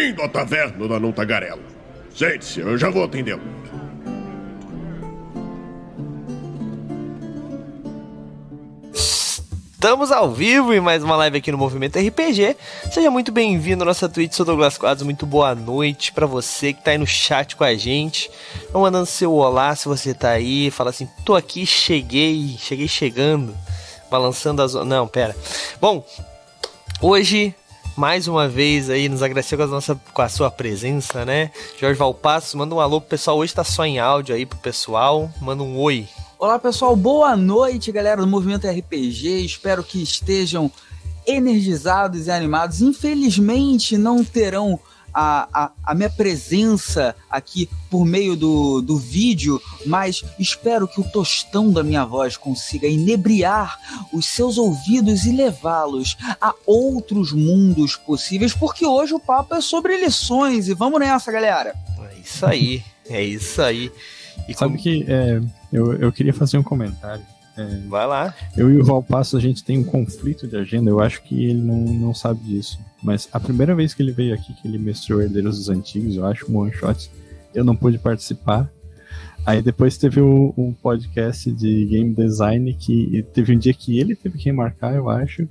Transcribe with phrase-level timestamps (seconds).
[0.00, 1.60] Bem-vindo à taverna da Não Tagarela.
[2.14, 3.42] Sente-se, eu já vou atendê-lo.
[8.94, 12.56] Estamos ao vivo em mais uma live aqui no Movimento RPG.
[12.90, 15.04] Seja muito bem-vindo à nossa Twitch, sou Douglas Quadros.
[15.04, 18.30] Muito boa noite para você que tá aí no chat com a gente.
[18.72, 20.70] Vão mandando seu olá se você tá aí.
[20.70, 23.54] Fala assim, tô aqui, cheguei, cheguei chegando.
[24.10, 24.72] Balançando as.
[24.72, 25.36] Não, pera.
[25.78, 26.02] Bom,
[27.02, 27.54] hoje
[28.00, 31.50] mais uma vez aí nos agradeceu com a, nossa, com a sua presença, né?
[31.78, 33.36] Jorge Valpassos, manda um alô pro pessoal.
[33.36, 35.30] Hoje tá só em áudio aí pro pessoal.
[35.38, 36.08] Manda um oi.
[36.38, 40.72] Olá pessoal, boa noite galera do Movimento RPG, espero que estejam
[41.26, 42.80] energizados e animados.
[42.80, 44.80] Infelizmente não terão
[45.12, 51.04] a, a, a, minha presença aqui por meio do, do vídeo, mas espero que o
[51.04, 53.78] tostão da minha voz consiga inebriar
[54.12, 59.96] os seus ouvidos e levá-los a outros mundos possíveis, porque hoje o papo é sobre
[59.96, 61.74] lições e vamos nessa, galera.
[62.10, 63.90] É isso aí, é isso aí.
[64.48, 64.82] E Sabe como...
[64.82, 65.40] que é,
[65.72, 67.24] eu, eu queria fazer um comentário.
[67.56, 68.34] É, Vai lá.
[68.56, 70.90] Eu e o Valpasso, a gente tem um conflito de agenda.
[70.90, 72.78] Eu acho que ele não, não sabe disso.
[73.02, 76.26] Mas a primeira vez que ele veio aqui, que ele mestrou Herdeiros dos Antigos, eu
[76.26, 77.10] acho, um one shot,
[77.54, 78.70] eu não pude participar.
[79.44, 84.14] Aí depois teve o, um podcast de game design que teve um dia que ele
[84.14, 85.48] teve que remarcar, eu acho.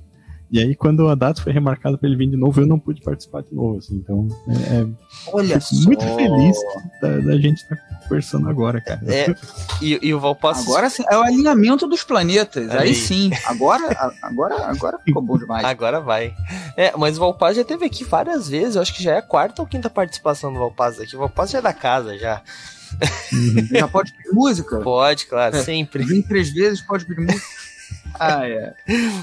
[0.52, 3.00] E aí, quando a data foi remarcada para ele vir de novo, eu não pude
[3.00, 3.78] participar de novo.
[3.78, 4.86] Assim, então, é, é
[5.32, 6.56] Olha muito feliz
[7.00, 9.00] da, da gente estar tá conversando agora, cara.
[9.06, 9.32] É,
[9.80, 10.62] e, e o Valpasso.
[10.62, 12.68] Agora sim, é o alinhamento dos planetas.
[12.70, 13.30] Aí, aí sim.
[13.46, 15.64] Agora, agora, agora ficou bom demais.
[15.64, 16.34] Agora vai.
[16.76, 18.74] É, mas o Valpasso já teve aqui várias vezes.
[18.74, 21.14] Eu acho que já é a quarta ou quinta participação do Valpasso aqui.
[21.14, 22.42] O Valpasso já é da casa já.
[23.32, 23.68] Uhum.
[23.70, 24.80] Já pode pedir música?
[24.80, 25.62] Pode, claro, é.
[25.62, 26.04] sempre.
[26.04, 27.46] Vim três vezes, pode pedir música.
[28.18, 28.74] Ah, é.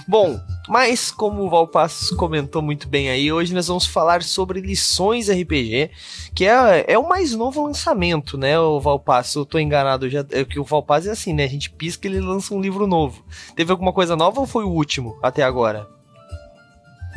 [0.07, 5.29] Bom, mas como o Valpassos comentou muito bem aí, hoje nós vamos falar sobre lições
[5.29, 5.91] RPG,
[6.33, 9.35] que é, é o mais novo lançamento, né, o Valpassos?
[9.35, 11.43] Eu tô enganado, já, é que o Valpassos é assim, né?
[11.43, 13.23] A gente pisca e ele lança um livro novo.
[13.55, 15.87] Teve alguma coisa nova ou foi o último até agora?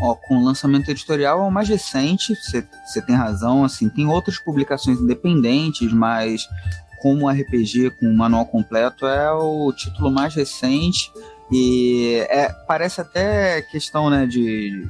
[0.01, 4.39] Ó, com o lançamento editorial é o mais recente, você tem razão, assim, tem outras
[4.39, 6.49] publicações independentes, mas
[7.03, 11.13] como RPG com o manual completo é o título mais recente
[11.53, 14.87] e é, parece até questão né, de,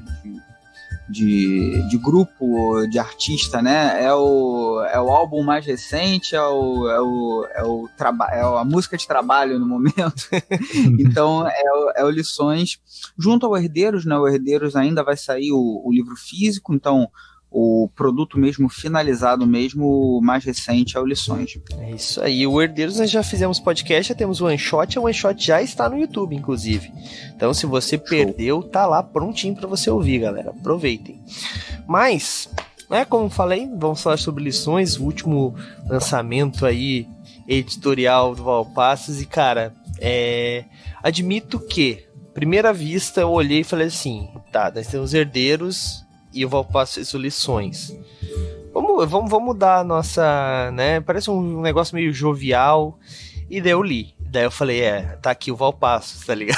[1.08, 4.04] de, de, grupo, de artista, né?
[4.04, 8.40] É o, é o álbum mais recente, é, o, é, o, é, o traba é
[8.42, 10.28] a música de trabalho no momento.
[11.00, 12.78] então, é o, é o Lições.
[13.18, 14.16] Junto ao Herdeiros, né?
[14.16, 17.08] O Herdeiros ainda vai sair o, o livro físico, então
[17.50, 21.58] o produto mesmo finalizado mesmo mais recente é o Lições.
[21.78, 22.46] É isso aí.
[22.46, 25.60] O Herdeiros nós já fizemos podcast, já temos o One Shot, o One Shot já
[25.60, 26.92] está no YouTube, inclusive.
[27.34, 28.06] Então, se você Show.
[28.06, 30.50] perdeu, tá lá prontinho para você ouvir, galera.
[30.50, 31.20] Aproveitem.
[31.88, 32.48] Mas,
[32.88, 35.56] né, como falei, vamos falar sobre Lições, o último
[35.88, 37.08] lançamento aí
[37.48, 40.64] editorial do Valpassos e cara, é...
[41.02, 46.48] admito que primeira vista eu olhei e falei assim, tá, nós temos herdeiros e eu
[46.48, 47.96] vou passar lições.
[48.72, 51.00] Vamos, vamos, vamos mudar a nossa, né?
[51.00, 52.98] Parece um negócio meio jovial.
[53.48, 54.14] E daí eu li.
[54.20, 56.56] Daí eu falei, é, tá aqui o Valpassos, tá ligado?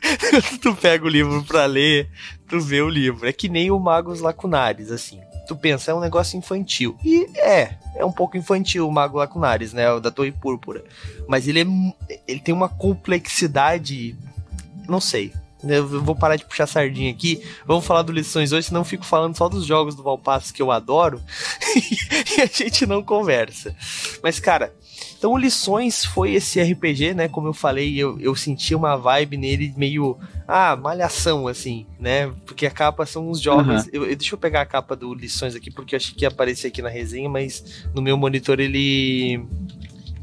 [0.62, 2.08] tu pega o livro pra ler,
[2.48, 3.28] tu vê o livro.
[3.28, 5.20] É que nem o Magos Lacunares, assim.
[5.46, 6.96] Tu pensa, é um negócio infantil.
[7.04, 9.90] E é, é um pouco infantil o Mago Lacunares, né?
[9.92, 10.84] O da Torre Púrpura.
[11.28, 11.60] Mas ele,
[12.08, 14.16] é, ele tem uma complexidade.
[14.88, 15.32] Não sei.
[15.64, 17.42] Eu vou parar de puxar sardinha aqui.
[17.66, 20.60] Vamos falar do Lições hoje, senão eu fico falando só dos jogos do Valpasso que
[20.60, 21.20] eu adoro
[22.36, 23.74] e a gente não conversa.
[24.22, 24.72] Mas, cara,
[25.16, 27.28] então o Lições foi esse RPG, né?
[27.28, 30.18] Como eu falei, eu, eu senti uma vibe nele meio.
[30.48, 32.32] Ah, malhação, assim, né?
[32.44, 33.84] Porque a capa são uns jogos.
[33.84, 33.90] Uhum.
[33.92, 36.28] Eu, eu, deixa eu pegar a capa do Lições aqui, porque eu achei que ia
[36.28, 39.46] aparecer aqui na resenha, mas no meu monitor ele.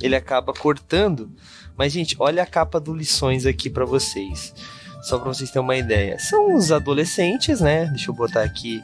[0.01, 1.31] Ele acaba cortando.
[1.77, 4.53] Mas, gente, olha a capa do Lições aqui para vocês.
[5.01, 6.17] Só para vocês terem uma ideia.
[6.19, 7.85] São os adolescentes, né?
[7.85, 8.83] Deixa eu botar aqui.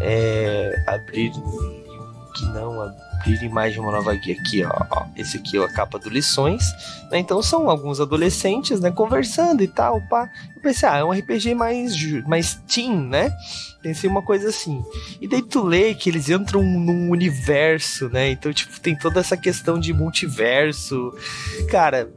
[0.00, 1.30] É, abrir
[2.34, 5.98] que não abrir imagem uma nova guia aqui, ó, ó, Esse aqui é a capa
[5.98, 6.64] do Lições.
[7.10, 7.18] Né?
[7.18, 8.90] Então são alguns adolescentes, né?
[8.90, 10.28] Conversando e tal, pá.
[10.54, 11.94] Eu pensei, ah, é um RPG mais,
[12.26, 13.32] mais teen, né?
[13.80, 14.82] Pensei uma coisa assim.
[15.20, 18.30] E daí tu lê que eles entram num universo, né?
[18.30, 21.14] Então, tipo, tem toda essa questão de multiverso.
[21.70, 22.10] Cara,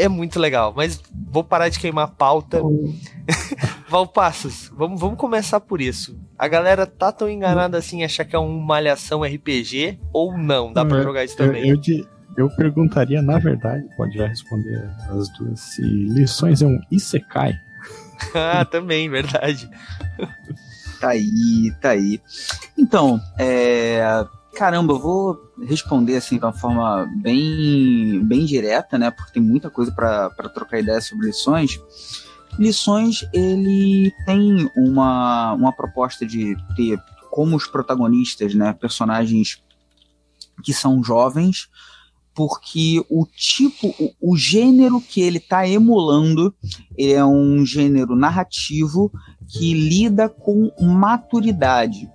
[0.00, 1.00] é muito legal, mas
[1.30, 2.60] vou parar de queimar a pauta.
[3.88, 6.18] Valpassos, vamos, vamos começar por isso.
[6.38, 10.72] A galera tá tão enganada assim achar que é um malhação RPG ou não?
[10.72, 11.68] Dá pra jogar isso também?
[11.68, 12.06] Eu, eu,
[12.36, 17.54] eu, perguntaria, na verdade, pode já responder as duas, se lições é um Isekai.
[18.34, 19.68] ah, também, verdade.
[21.00, 22.20] Tá aí, tá aí.
[22.76, 24.02] Então, é,
[24.54, 29.10] caramba, eu vou responder assim de uma forma bem, bem direta, né?
[29.10, 31.80] Porque tem muita coisa para trocar ideia sobre lições.
[32.58, 37.00] Lições, ele tem uma, uma proposta de ter
[37.30, 39.62] como os protagonistas, né, personagens
[40.64, 41.68] que são jovens,
[42.34, 46.54] porque o tipo, o, o gênero que ele está emulando
[46.98, 49.12] é um gênero narrativo
[49.48, 52.10] que lida com maturidade.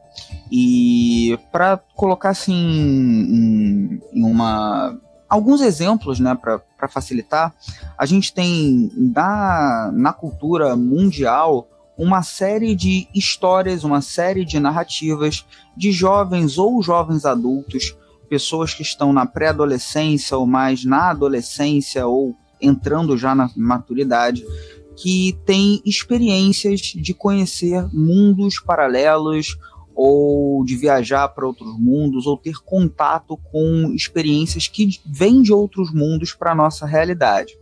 [0.52, 4.98] E para colocar assim em, em, uma
[5.28, 7.54] alguns exemplos, né, para facilitar,
[7.98, 15.46] a gente tem na, na cultura mundial uma série de histórias, uma série de narrativas
[15.76, 17.96] de jovens ou jovens adultos,
[18.30, 24.46] pessoas que estão na pré-adolescência ou mais na adolescência ou entrando já na maturidade,
[24.98, 29.58] que têm experiências de conhecer mundos paralelos
[29.96, 35.94] ou de viajar para outros mundos ou ter contato com experiências que vêm de outros
[35.94, 37.54] mundos para a nossa realidade.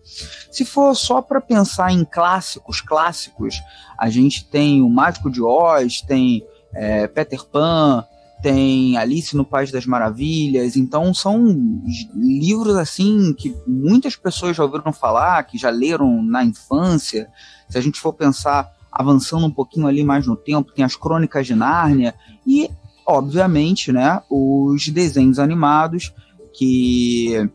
[0.51, 3.55] Se for só para pensar em clássicos, clássicos,
[3.97, 6.43] a gente tem o Mágico de Oz, tem
[6.73, 8.03] é, Peter Pan,
[8.41, 11.81] tem Alice no País das Maravilhas, então são
[12.13, 17.29] livros assim que muitas pessoas já ouviram falar, que já leram na infância.
[17.69, 21.47] Se a gente for pensar avançando um pouquinho ali mais no tempo, tem as Crônicas
[21.47, 22.13] de Nárnia
[22.45, 22.69] e,
[23.05, 26.13] obviamente, né, os desenhos animados,
[26.53, 27.49] que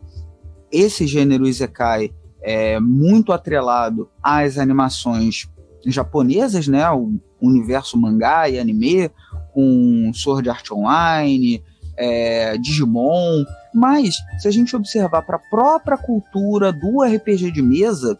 [0.71, 5.49] esse gênero Isekai é muito atrelado às animações
[5.85, 9.09] japonesas, né, o universo mangá e anime,
[9.53, 11.63] com Sword Art Online,
[11.97, 18.17] é, Digimon, mas se a gente observar para a própria cultura do RPG de mesa,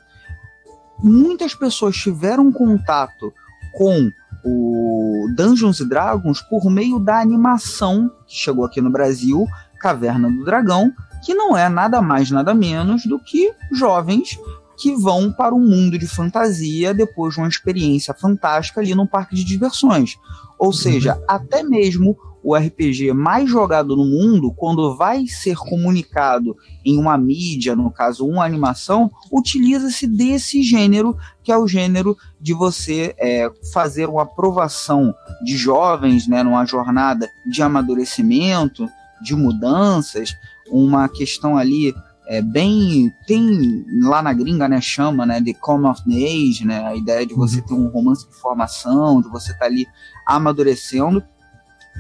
[1.04, 3.34] muitas pessoas tiveram contato
[3.74, 4.12] com
[4.44, 9.46] o Dungeons Dragons por meio da animação que chegou aqui no Brasil,
[9.80, 10.92] Caverna do Dragão,
[11.24, 14.40] que não é nada mais nada menos do que jovens
[14.78, 19.36] que vão para um mundo de fantasia depois de uma experiência fantástica ali num parque
[19.36, 20.16] de diversões.
[20.58, 21.24] Ou seja, uhum.
[21.28, 22.18] até mesmo
[22.50, 28.26] o RPG mais jogado no mundo, quando vai ser comunicado em uma mídia, no caso
[28.26, 35.14] uma animação, utiliza-se desse gênero, que é o gênero de você é, fazer uma aprovação
[35.44, 38.90] de jovens né, numa jornada de amadurecimento,
[39.22, 40.36] de mudanças,
[40.72, 41.94] uma questão ali
[42.28, 46.96] é bem tem lá na gringa né chama né de come of age né a
[46.96, 47.66] ideia de você uhum.
[47.66, 49.88] ter um romance de formação de você estar tá ali
[50.28, 51.24] amadurecendo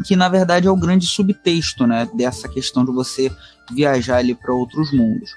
[0.05, 3.31] que na verdade é o grande subtexto, né, dessa questão de você
[3.71, 5.31] viajar ali para outros mundos.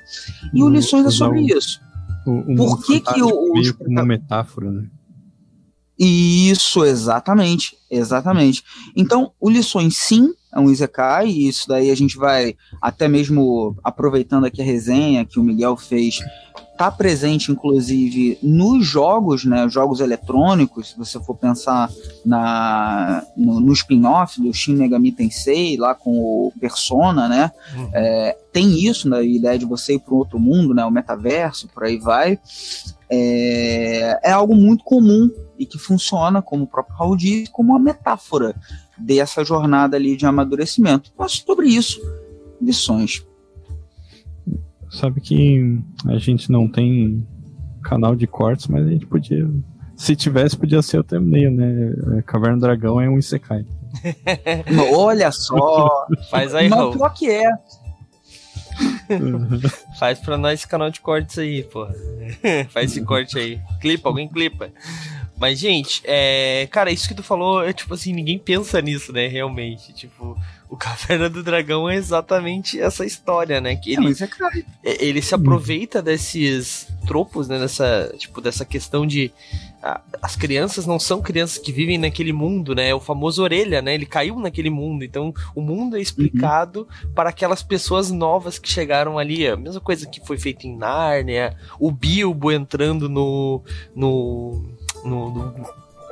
[0.52, 1.80] E o Lições é sobre o, isso.
[2.26, 3.74] O, o Por que que o, os...
[3.80, 4.86] uma metáfora, né?
[5.98, 8.64] Isso, exatamente, exatamente.
[8.96, 13.74] Então, o Lições sim é um Isekai, e isso daí a gente vai, até mesmo
[13.82, 16.20] aproveitando aqui a resenha que o Miguel fez,
[16.76, 21.90] tá presente inclusive nos jogos, né, jogos eletrônicos, se você for pensar
[22.24, 27.90] na, no, no spin-off do Shin Megami Tensei, lá com o Persona, né, uhum.
[27.94, 31.68] é, tem isso, né, a ideia de você ir para outro mundo, né, o metaverso,
[31.68, 32.38] por aí vai,
[33.08, 37.78] é, é algo muito comum e que funciona, como o próprio Raul disse, como uma
[37.78, 38.56] metáfora
[38.98, 41.12] dessa jornada ali de amadurecimento.
[41.18, 42.00] Mas sobre isso,
[42.60, 43.26] lições.
[44.90, 47.26] Sabe que a gente não tem
[47.82, 49.48] canal de cortes, mas a gente podia.
[49.96, 52.18] Se tivesse, podia ser o thumbnail, né?
[52.18, 53.64] É, Caverna do Dragão é um Isekai.
[54.94, 56.06] Olha só!
[56.30, 56.92] Faz aí, Raul.
[56.92, 57.50] Pior que é.
[59.98, 61.86] Faz pra nós esse canal de cortes aí, pô.
[62.70, 63.60] Faz esse corte aí.
[63.80, 64.70] Clipa, alguém clipa.
[65.42, 66.68] Mas, gente, é.
[66.70, 69.26] Cara, isso que tu falou, é tipo assim, ninguém pensa nisso, né?
[69.26, 69.92] Realmente.
[69.92, 70.38] Tipo,
[70.70, 73.74] o Caverna do Dragão é exatamente essa história, né?
[73.74, 74.14] Que ele,
[74.84, 77.58] é, ele se aproveita desses tropos, né?
[77.58, 79.32] Dessa, tipo, dessa questão de.
[80.22, 82.90] as crianças não são crianças que vivem naquele mundo, né?
[82.90, 83.94] É o famoso orelha, né?
[83.94, 85.02] Ele caiu naquele mundo.
[85.02, 87.12] Então, o mundo é explicado uhum.
[87.14, 89.48] para aquelas pessoas novas que chegaram ali.
[89.48, 93.60] A mesma coisa que foi feita em Nárnia, o Bilbo entrando no.
[93.92, 95.54] no no, no,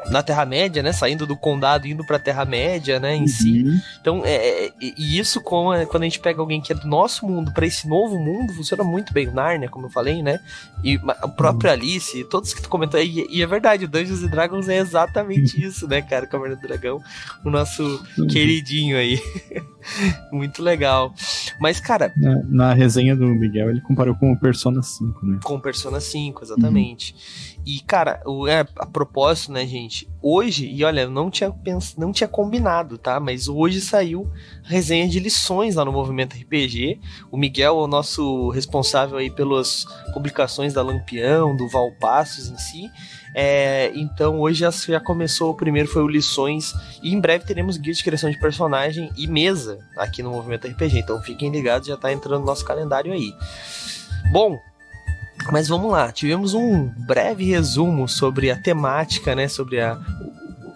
[0.09, 0.92] na Terra-média, né?
[0.92, 3.16] Saindo do condado indo pra Terra-média, né?
[3.16, 3.26] Em uhum.
[3.26, 3.64] si.
[4.00, 6.87] Então, é, é, e isso com, é, quando a gente pega alguém que é do
[6.87, 9.28] nosso mundo para esse novo mundo, funciona muito bem.
[9.28, 10.40] O Narnia, como eu falei, né?
[10.82, 11.80] E a própria uhum.
[11.80, 13.26] Alice, todos que tu comentou aí.
[13.30, 16.26] E, é verdade, o Dungeons Dragons é exatamente isso, né, cara?
[16.26, 17.02] Caverna do Dragão,
[17.44, 17.82] o nosso
[18.18, 18.26] uhum.
[18.26, 19.20] queridinho aí.
[20.32, 21.14] Muito legal.
[21.59, 22.12] Mas, cara.
[22.16, 25.38] Na, na, resenha do Miguel, ele comparou com o Persona 5, né?
[25.42, 27.14] Com o Persona 5, exatamente.
[27.64, 30.08] E, cara, o, é, a propósito, né, gente?
[30.22, 33.20] Hoje, e olha, não tinha, pens, não tinha combinado, tá?
[33.20, 34.30] Mas hoje saiu
[34.64, 37.00] resenha de lições lá no Movimento RPG.
[37.30, 42.90] O Miguel é o nosso responsável aí pelas publicações da Lampião, do Valpassos em si.
[43.34, 47.76] É, então hoje já, já, começou, o primeiro foi o Lições, e em breve teremos
[47.76, 50.98] guia de criação de personagem e mesa aqui no Movimento RPG.
[50.98, 53.32] Então fiquem ligados, já está entrando no nosso calendário aí.
[54.32, 54.58] Bom,
[55.52, 59.49] mas vamos lá, tivemos um breve resumo sobre a temática, né?
[59.49, 59.99] Sobre a,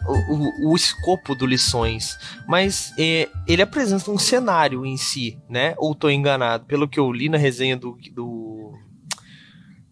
[0.06, 5.75] o, o, o, escopo do Lições, mas é, ele apresenta um cenário em si, né?
[5.78, 6.64] Ou estou enganado?
[6.66, 8.54] Pelo que eu li na resenha do, do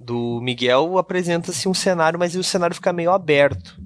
[0.02, 3.80] do Miguel apresenta-se um cenário, mas o cenário fica meio aberto.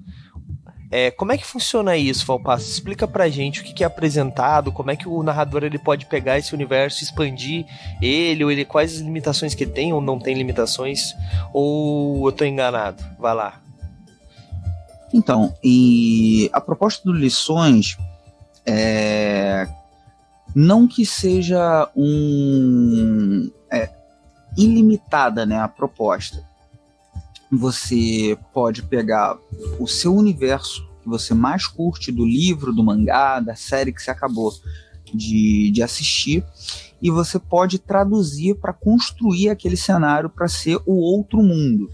[0.89, 2.69] É, como é que funciona isso, Valpasso?
[2.69, 6.05] Explica pra gente o que, que, é apresentado, como é que o narrador ele pode
[6.05, 7.65] pegar esse universo, expandir
[8.01, 11.13] ele, ou ele, quais as limitações que tem ou não tem limitações,
[11.51, 13.03] ou eu tô enganado?
[13.19, 13.61] Vai lá.
[15.13, 17.97] Então, e a proposta do Lições
[18.65, 19.67] é
[20.55, 23.89] não que seja um é,
[24.57, 26.46] ilimitada, né, a proposta.
[27.51, 29.37] Você pode pegar
[29.79, 34.11] o seu universo que você mais curte do livro, do mangá, da série que você
[34.11, 34.53] acabou
[35.13, 36.43] de, de assistir,
[37.01, 41.89] e você pode traduzir para construir aquele cenário para ser o outro mundo.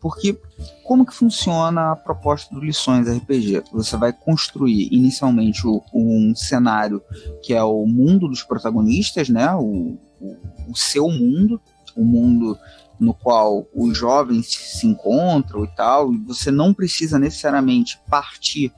[0.00, 0.38] Porque
[0.84, 3.64] como que funciona a proposta do Lições RPG?
[3.72, 7.02] Você vai construir inicialmente o, um cenário
[7.42, 9.52] que é o mundo dos protagonistas, né?
[9.54, 10.36] O, o,
[10.68, 11.60] o seu mundo,
[11.96, 12.58] o mundo
[12.98, 18.72] no qual os jovens se encontram e tal, e você não precisa necessariamente partir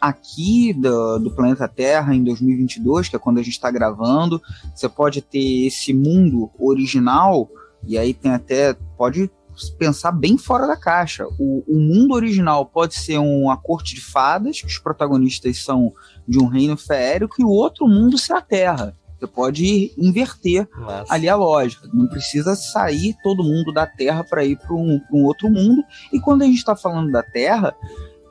[0.00, 4.40] aqui do, do, planeta Terra em 2022, que é quando a gente está gravando.
[4.74, 7.50] Você pode ter esse mundo original,
[7.86, 8.74] e aí tem até.
[8.96, 9.30] Pode
[9.76, 11.26] pensar bem fora da caixa.
[11.38, 15.92] O, o mundo original pode ser uma corte de fadas, que os protagonistas são
[16.26, 18.96] de um reino feérico, e o outro mundo ser a Terra.
[19.18, 21.12] Você pode inverter Nossa.
[21.12, 21.88] ali a lógica.
[21.92, 25.82] Não precisa sair todo mundo da Terra para ir para um, um, outro mundo.
[26.12, 27.74] E quando a gente está falando da Terra,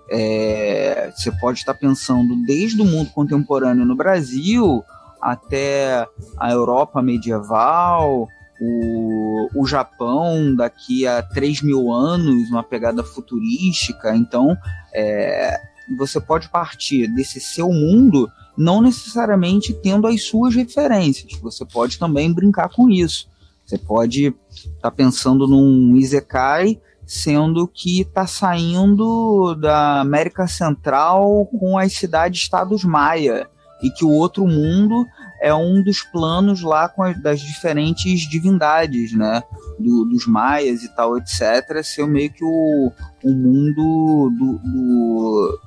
[0.10, 4.84] é, você pode estar tá pensando desde o mundo contemporâneo no Brasil
[5.22, 8.29] até a Europa medieval,
[8.62, 14.15] o, o Japão daqui a 3 mil anos, uma pegada futurística.
[14.15, 14.58] Então,
[14.94, 15.60] é,
[15.98, 21.39] você pode partir desse seu mundo não necessariamente tendo as suas referências.
[21.41, 23.29] Você pode também brincar com isso.
[23.65, 31.77] Você pode estar tá pensando num Isekai sendo que está saindo da América Central com
[31.77, 33.49] as cidades-estados maia
[33.81, 35.05] e que o outro mundo
[35.41, 39.43] é um dos planos lá as, das diferentes divindades, né?
[39.79, 41.81] Do, dos maias e tal, etc.
[41.83, 42.91] Ser meio que o,
[43.23, 45.59] o mundo do, do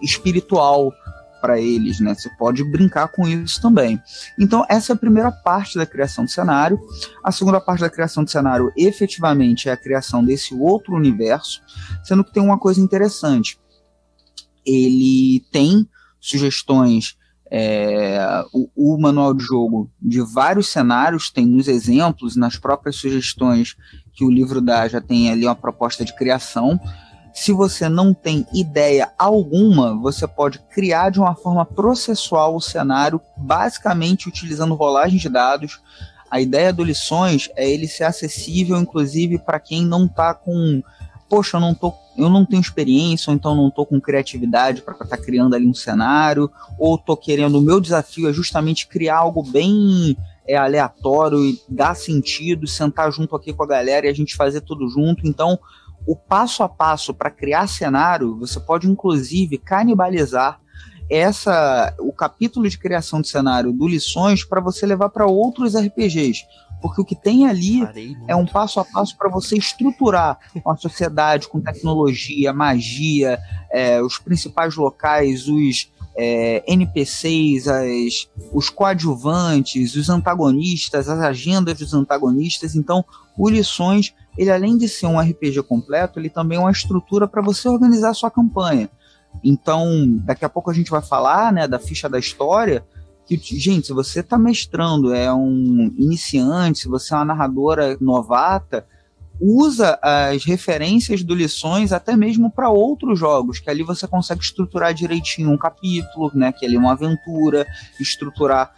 [0.00, 0.92] espiritual
[1.40, 2.14] para eles, né?
[2.14, 4.00] Você pode brincar com isso também.
[4.38, 6.78] Então, essa é a primeira parte da criação do cenário.
[7.24, 11.62] A segunda parte da criação do cenário, efetivamente, é a criação desse outro universo,
[12.04, 13.58] sendo que tem uma coisa interessante.
[14.64, 15.88] Ele tem
[16.20, 17.16] sugestões
[17.50, 23.74] é, o, o, manual de jogo de vários cenários, tem nos exemplos, nas próprias sugestões
[24.12, 26.78] que o livro dá, já tem ali uma proposta de criação.
[27.32, 33.20] Se você não tem ideia alguma, você pode criar de uma forma processual o cenário,
[33.36, 35.80] basicamente utilizando rolagem de dados.
[36.30, 40.82] A ideia do Lições é ele ser acessível, inclusive, para quem não está com.
[41.28, 44.94] Poxa, eu não, tô, eu não tenho experiência, ou então não estou com criatividade para
[44.94, 47.58] estar tá criando ali um cenário, ou estou querendo.
[47.58, 50.16] O meu desafio é justamente criar algo bem
[50.48, 54.62] é aleatório e dar sentido, sentar junto aqui com a galera e a gente fazer
[54.62, 55.28] tudo junto.
[55.28, 55.58] Então,
[56.08, 60.58] o passo a passo para criar cenário, você pode inclusive canibalizar
[61.10, 66.46] essa o capítulo de criação de cenário do Lições para você levar para outros RPGs.
[66.80, 67.82] Porque o que tem ali
[68.26, 73.38] é um passo a passo para você estruturar uma sociedade com tecnologia, magia,
[73.70, 81.92] é, os principais locais, os é, NPCs, as, os coadjuvantes, os antagonistas, as agendas dos
[81.92, 82.74] antagonistas.
[82.74, 83.04] Então,
[83.36, 87.42] o Lições ele além de ser um RPG completo, ele também é uma estrutura para
[87.42, 88.88] você organizar a sua campanha.
[89.42, 89.84] Então,
[90.24, 92.84] daqui a pouco a gente vai falar, né, da ficha da história,
[93.26, 98.86] que, gente, se você está mestrando, é um iniciante, se você é uma narradora novata,
[99.40, 104.94] usa as referências do lições até mesmo para outros jogos, que ali você consegue estruturar
[104.94, 107.66] direitinho um capítulo, né, que ali é uma aventura,
[108.00, 108.72] estruturar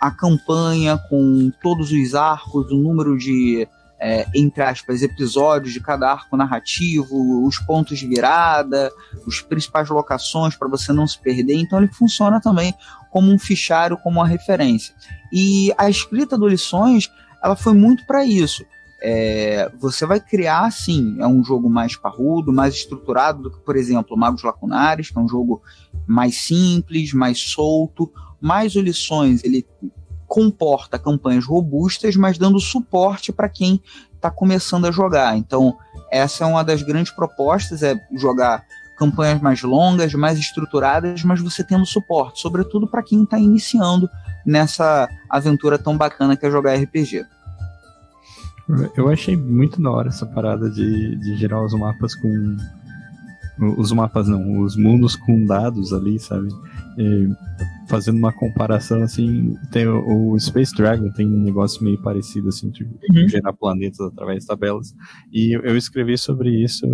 [0.00, 3.66] a campanha com todos os arcos, o número de
[4.06, 8.92] é, entre aspas, episódios de cada arco narrativo, os pontos de virada,
[9.26, 11.54] os principais locações para você não se perder.
[11.54, 12.74] Então ele funciona também
[13.10, 14.94] como um fichário, como uma referência.
[15.32, 17.10] E a escrita do Lições,
[17.42, 18.62] ela foi muito para isso.
[19.02, 23.74] É, você vai criar, sim, é um jogo mais parrudo, mais estruturado do que, por
[23.74, 25.62] exemplo, Magos Lacunares, que é um jogo
[26.06, 29.66] mais simples, mais solto, mais o Lições, ele
[30.26, 33.80] comporta campanhas robustas, mas dando suporte para quem
[34.14, 35.36] está começando a jogar.
[35.36, 35.76] Então,
[36.10, 38.64] essa é uma das grandes propostas, é jogar
[38.96, 44.08] campanhas mais longas, mais estruturadas, mas você tendo suporte, sobretudo para quem está iniciando
[44.46, 47.24] nessa aventura tão bacana que é jogar RPG.
[48.96, 52.56] Eu achei muito da hora essa parada de, de gerar os mapas com.
[53.76, 56.48] Os mapas não, os mundos com dados ali, sabe?
[56.98, 57.28] E
[57.88, 62.70] fazendo uma comparação assim, tem o, o, Space Dragon tem um negócio meio parecido assim,
[62.70, 63.28] de uhum.
[63.28, 64.94] gerar planetas através de tabelas.
[65.32, 66.86] E eu, eu escrevi sobre isso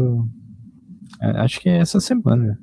[1.20, 2.58] é, acho que é essa semana.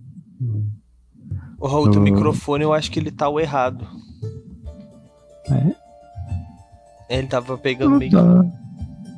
[1.59, 1.91] O Raul, no...
[1.91, 3.87] teu microfone eu acho que ele tá o errado.
[5.49, 7.17] É?
[7.17, 8.11] Ele tava pegando meio.
[8.11, 8.45] Tá,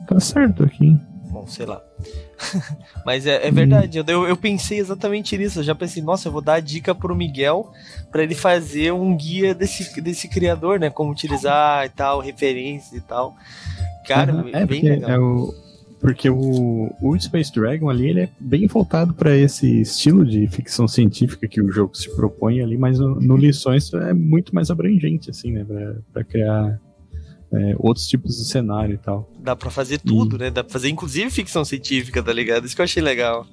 [0.07, 0.97] tá certo aqui.
[1.31, 1.81] Bom, sei lá.
[3.05, 5.59] Mas é, é verdade, eu, eu, pensei exatamente nisso.
[5.59, 7.71] Eu já pensei, nossa, eu vou dar a dica pro Miguel
[8.11, 10.89] para ele fazer um guia desse, desse criador, né?
[10.89, 13.35] Como utilizar e tal, referências e tal.
[14.07, 15.09] Cara, uhum, é bem legal.
[15.09, 15.53] É o,
[15.99, 20.87] porque o, o Space Dragon ali ele é bem voltado para esse estilo de ficção
[20.87, 25.29] científica que o jogo se propõe ali, mas no, no Lições é muito mais abrangente,
[25.29, 25.65] assim, né?
[26.13, 26.79] Para criar
[27.51, 29.29] é, outros tipos de cenário e tal.
[29.39, 30.39] Dá pra fazer tudo, e...
[30.39, 30.51] né?
[30.51, 32.65] Dá pra fazer inclusive ficção científica, tá ligado?
[32.65, 33.45] Isso que eu achei legal.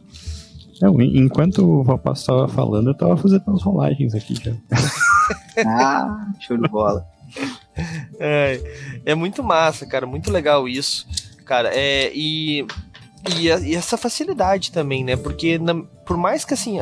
[0.80, 4.52] Não, enquanto o Valpasso estava falando, eu tava fazendo umas rolagens aqui já.
[5.66, 7.06] ah, show de bola.
[8.18, 11.06] É, é muito massa, cara, muito legal isso,
[11.44, 11.70] cara.
[11.74, 12.66] É, e,
[13.38, 15.14] e, a, e essa facilidade também, né?
[15.14, 16.80] Porque na, por mais que assim,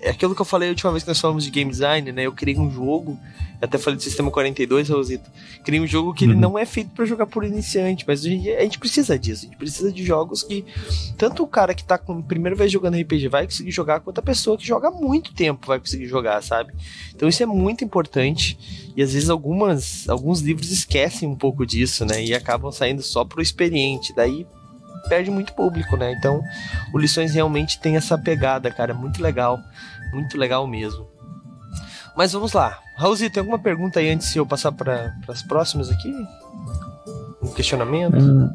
[0.00, 2.22] é, aquilo que eu falei a última vez que nós falamos de game design, né?
[2.22, 3.18] Eu criei um jogo
[3.60, 5.30] até falei do sistema 42, Rosito.
[5.64, 6.32] Cria um jogo que uhum.
[6.32, 9.44] ele não é feito para jogar por iniciante, mas a gente, a gente, precisa disso.
[9.44, 10.64] A gente precisa de jogos que
[11.16, 14.22] tanto o cara que tá com primeira vez jogando RPG vai conseguir jogar, quanto a
[14.22, 16.72] pessoa que joga há muito tempo vai conseguir jogar, sabe?
[17.14, 18.92] Então isso é muito importante.
[18.94, 22.22] E às vezes algumas, alguns livros esquecem um pouco disso, né?
[22.22, 24.14] E acabam saindo só pro experiente.
[24.14, 24.46] Daí
[25.08, 26.12] perde muito público, né?
[26.12, 26.42] Então,
[26.92, 29.58] o Lições realmente tem essa pegada, cara, muito legal,
[30.12, 31.06] muito legal mesmo.
[32.16, 32.78] Mas vamos lá.
[32.96, 36.10] Raulzito, tem alguma pergunta aí antes de eu passar para as próximas aqui?
[37.42, 38.16] Um questionamento?
[38.16, 38.48] Uh,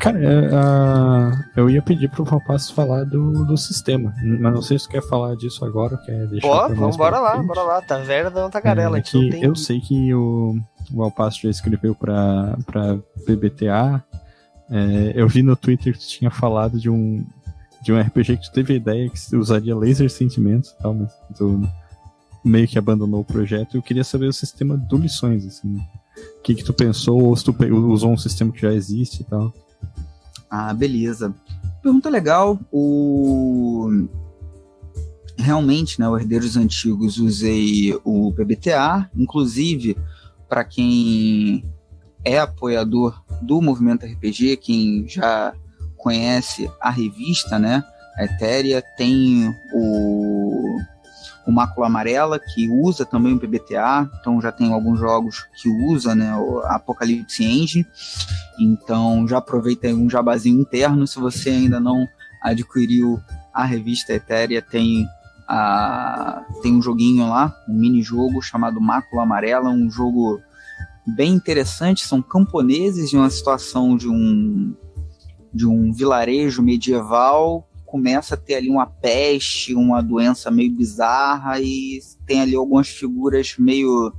[0.00, 4.88] cara, uh, eu ia pedir pro Valpasso falar do, do sistema, mas não sei se
[4.88, 7.82] quer falar disso agora, quer deixar Pô, vamos bora lá, bora lá.
[7.82, 8.96] Taverna da Tagarela.
[8.96, 9.44] É, que tem...
[9.44, 10.56] Eu sei que o,
[10.90, 12.56] o Valpasso já escreveu para
[13.26, 14.02] PBTA.
[14.70, 17.24] É, eu vi no Twitter que tu tinha falado de um,
[17.82, 21.12] de um RPG que tu teve a ideia que usaria laser sentimentos e tal, mas
[21.36, 21.62] tu
[22.44, 23.76] meio que abandonou o projeto.
[23.76, 25.76] Eu queria saber o sistema do lições, assim.
[26.38, 27.54] O que, que tu pensou, ou se tu
[27.88, 29.52] usou um sistema que já existe e tal.
[30.50, 31.34] Ah, beleza.
[31.82, 32.58] Pergunta legal.
[32.72, 34.08] O...
[35.38, 39.96] Realmente, né, o Herdeiros Antigos usei o PBTA, inclusive
[40.48, 41.64] para quem
[42.26, 45.54] é apoiador do movimento RPG, quem já
[45.96, 47.84] conhece a revista, né,
[48.16, 50.76] a Etérea, tem o
[51.46, 56.12] o Mácula Amarela, que usa também o PBTA, então já tem alguns jogos que usa
[56.12, 57.86] né, o Apocalypse Engine,
[58.58, 62.04] então já aproveita um jabazinho interno, se você ainda não
[62.42, 63.20] adquiriu
[63.54, 65.06] a revista Etérea, tem,
[65.46, 70.42] a, tem um joguinho lá, um mini jogo chamado Mácula Amarela, um jogo
[71.06, 74.74] bem interessante, são camponeses em uma situação de um
[75.52, 82.00] de um vilarejo medieval começa a ter ali uma peste, uma doença meio bizarra e
[82.26, 84.12] tem ali algumas figuras meio,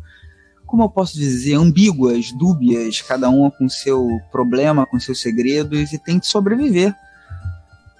[0.65, 5.99] como eu posso dizer, ambíguas, dúbias, cada uma com seu problema, com seus segredos e
[5.99, 6.95] tem que sobreviver.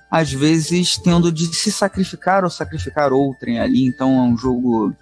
[0.09, 4.95] Às vezes tendo de se sacrificar ou sacrificar outrem ali, então é um jogo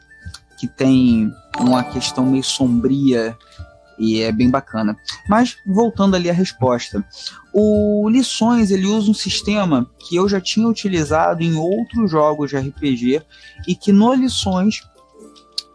[0.59, 3.37] que tem uma questão meio sombria
[3.97, 4.97] e é bem bacana.
[5.29, 7.05] Mas voltando ali à resposta,
[7.53, 12.57] o Lições ele usa um sistema que eu já tinha utilizado em outros jogos de
[12.57, 13.21] RPG
[13.67, 14.81] e que no Lições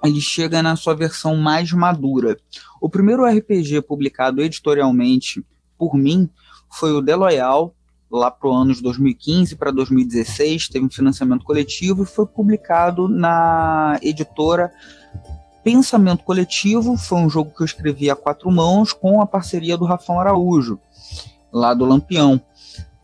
[0.04, 2.36] ele chega na sua versão mais madura.
[2.80, 5.44] O primeiro RPG publicado editorialmente
[5.76, 6.28] por mim
[6.70, 7.74] foi o The Loyal,
[8.10, 13.08] lá para o ano de 2015 para 2016, teve um financiamento coletivo e foi publicado
[13.08, 14.72] na editora
[15.62, 19.84] Pensamento Coletivo foi um jogo que eu escrevi a quatro mãos com a parceria do
[19.84, 20.78] Rafão Araújo,
[21.52, 22.40] lá do Lampião.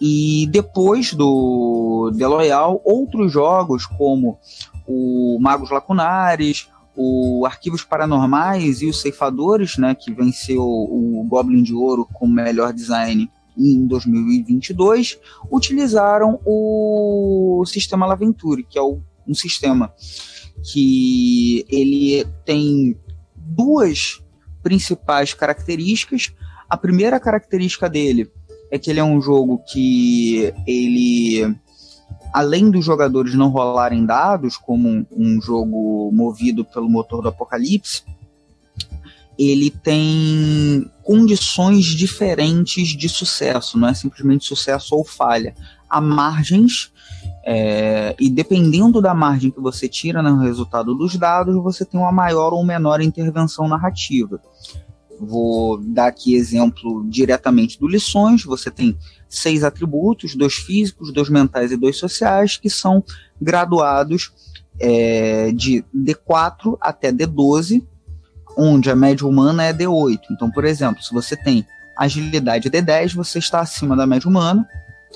[0.00, 4.38] E depois do The Loyal, outros jogos como
[4.86, 11.74] o Magos Lacunares, o Arquivos Paranormais e os Ceifadores, né, que venceu o Goblin de
[11.74, 15.18] Ouro com melhor design em 2022,
[15.50, 19.92] utilizaram o sistema Laventure, que é um sistema
[20.72, 22.96] que ele tem
[23.34, 24.22] duas
[24.62, 26.32] principais características.
[26.68, 28.30] A primeira característica dele
[28.70, 31.56] é que ele é um jogo que ele
[32.32, 38.02] além dos jogadores não rolarem dados, como um, um, jogo movido pelo motor do Apocalipse,
[39.38, 45.54] ele tem condições diferentes de sucesso, não é simplesmente sucesso ou falha.
[45.88, 46.92] Há margens,
[47.48, 52.10] é, e dependendo da margem que você tira no resultado dos dados, você tem uma
[52.10, 54.40] maior ou menor intervenção narrativa.
[55.20, 58.42] Vou dar aqui exemplo diretamente do Lições.
[58.42, 63.04] Você tem seis atributos, dois físicos, dois mentais e dois sociais, que são
[63.40, 64.32] graduados
[64.80, 67.80] é, de D4 até D12,
[68.58, 70.18] onde a média humana é D8.
[70.32, 71.64] Então, por exemplo, se você tem
[71.96, 74.66] agilidade D10, você está acima da média humana.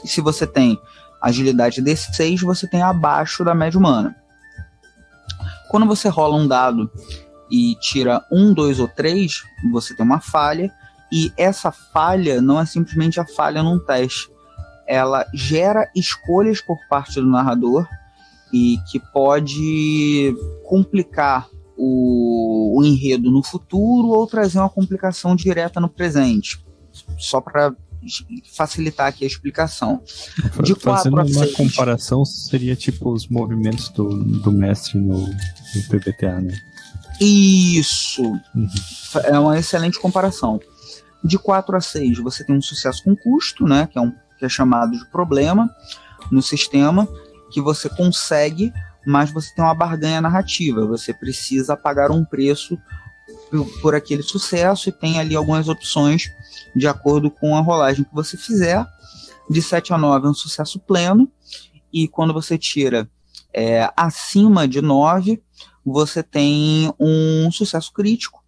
[0.04, 0.78] E se você tem
[1.20, 4.16] agilidade D6, você tem abaixo da média humana.
[5.68, 6.90] Quando você rola um dado
[7.50, 10.72] e tira um, dois ou três, você tem uma falha,
[11.12, 14.30] e essa falha não é simplesmente a falha num teste.
[14.86, 17.86] Ela gera escolhas por parte do narrador
[18.52, 25.88] e que pode complicar o, o enredo no futuro ou trazer uma complicação direta no
[25.88, 26.64] presente.
[27.18, 27.74] Só para
[28.54, 30.02] facilitar aqui a explicação.
[30.62, 31.52] De Fazendo uma seis...
[31.52, 34.08] comparação, seria tipo os movimentos do,
[34.40, 36.58] do mestre no, no PBTA, né?
[37.20, 38.22] Isso.
[38.22, 38.68] Uhum.
[39.24, 40.58] É uma excelente comparação.
[41.22, 44.44] De 4 a 6, você tem um sucesso com custo, né, que é, um, que
[44.44, 45.70] é chamado de problema
[46.32, 47.06] no sistema,
[47.52, 48.72] que você consegue,
[49.06, 50.86] mas você tem uma barganha narrativa.
[50.86, 52.78] Você precisa pagar um preço
[53.80, 56.30] por, aquele sucesso e tem ali algumas opções
[56.74, 58.86] de acordo com a rolagem que você fizer.
[59.48, 61.28] De 7 a 9 é um sucesso pleno,
[61.92, 63.10] e quando você tira
[63.52, 65.42] é, acima de 9,
[65.84, 68.44] você tem um sucesso crítico,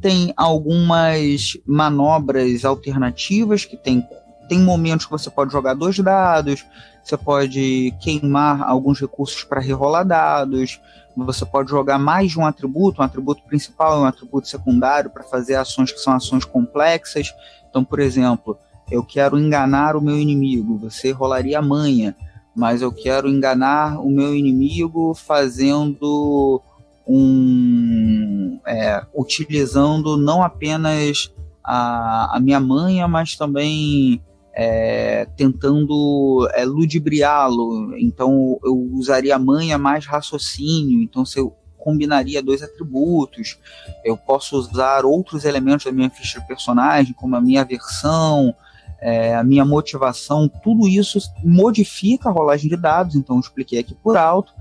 [0.00, 4.06] tem algumas manobras alternativas que tem
[4.48, 6.62] tem momentos que você pode jogar dois dados,
[7.02, 10.78] você pode queimar alguns recursos para rerolar dados,
[11.16, 15.22] você pode jogar mais de um atributo, um atributo principal e um atributo secundário para
[15.22, 17.34] fazer ações que são ações complexas.
[17.68, 18.58] Então, por exemplo,
[18.90, 22.16] eu quero enganar o meu inimigo, você rolaria a manha,
[22.54, 26.60] mas eu quero enganar o meu inimigo fazendo
[27.06, 31.32] um é, utilizando não apenas
[31.64, 34.22] a, a minha manha, mas também
[34.54, 37.96] é, tentando é, ludibriá-lo.
[37.98, 41.02] Então eu usaria manha mais raciocínio.
[41.02, 43.58] Então se eu combinaria dois atributos,
[44.04, 48.54] eu posso usar outros elementos da minha ficha de personagem, como a minha versão,
[49.00, 54.16] é, a minha motivação, tudo isso modifica a rolagem de dados, então expliquei aqui por
[54.16, 54.52] alto,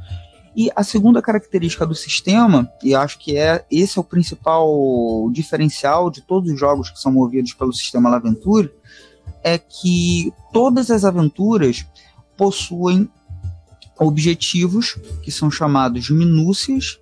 [0.55, 6.09] e a segunda característica do sistema, e acho que é esse é o principal diferencial
[6.09, 8.73] de todos os jogos que são movidos pelo sistema Laventure,
[9.43, 11.85] é que todas as aventuras
[12.37, 13.09] possuem
[13.99, 16.99] objetivos que são chamados de minúcias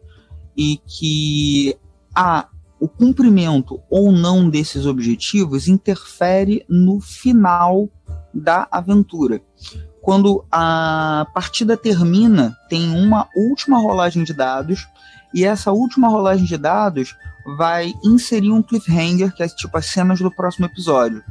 [0.56, 1.78] e que
[2.16, 2.48] a
[2.82, 7.90] o cumprimento ou não desses objetivos interfere no final
[8.34, 9.42] da aventura
[10.02, 14.88] quando a partida termina, tem uma última rolagem de dados,
[15.34, 17.16] e essa última rolagem de dados
[17.58, 21.24] vai inserir um cliffhanger, que é tipo as cenas do próximo episódio.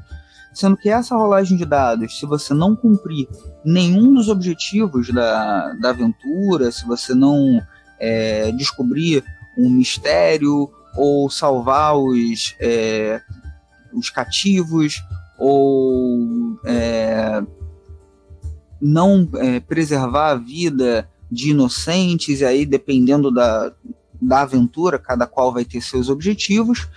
[0.52, 3.28] Sendo que essa rolagem de dados, se você não cumprir
[3.64, 7.62] nenhum dos objetivos da, da aventura, se você não
[7.98, 9.24] é, descobrir
[9.56, 13.20] um mistério ou salvar os, é,
[13.92, 15.02] os cativos
[15.38, 17.42] ou é,
[18.80, 23.72] não é, preservar a vida de inocentes, e aí dependendo da,
[24.20, 26.88] da aventura, cada qual vai ter seus objetivos,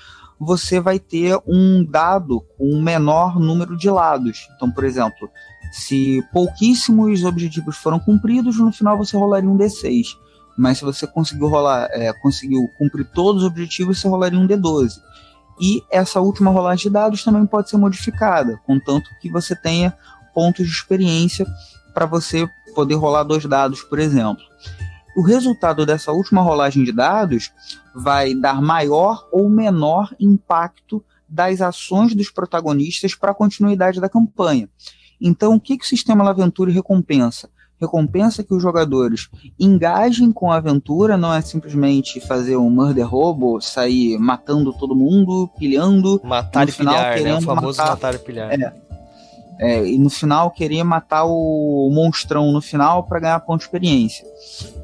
[0.43, 4.47] você vai ter um dado com um menor número de lados.
[4.55, 5.29] Então, por exemplo,
[5.71, 10.07] se pouquíssimos objetivos foram cumpridos, no final você rolaria um D6.
[10.57, 14.99] Mas se você conseguiu rolar, é, conseguiu cumprir todos os objetivos, você rolaria um D12.
[15.59, 19.95] E essa última rolagem de dados também pode ser modificada, contanto que você tenha
[20.33, 21.45] pontos de experiência
[21.93, 24.43] para você poder rolar dois dados, por exemplo.
[25.15, 27.51] o resultado dessa última rolagem de dados
[27.95, 34.69] vai dar maior ou menor impacto das ações dos protagonistas para a continuidade da campanha.
[35.19, 37.49] Então, o que, que o sistema Laventure recompensa?
[37.79, 43.59] Recompensa que os jogadores engajem com a aventura, não é simplesmente fazer um murder robo,
[43.59, 46.21] sair matando todo mundo, pilhando.
[46.23, 47.35] Matar e final, pilhar, né?
[47.37, 48.51] O famoso matar, matar e pilhar.
[48.51, 48.73] É,
[49.59, 54.25] é, e no final queria matar o monstrão no final para ganhar ponto de experiência.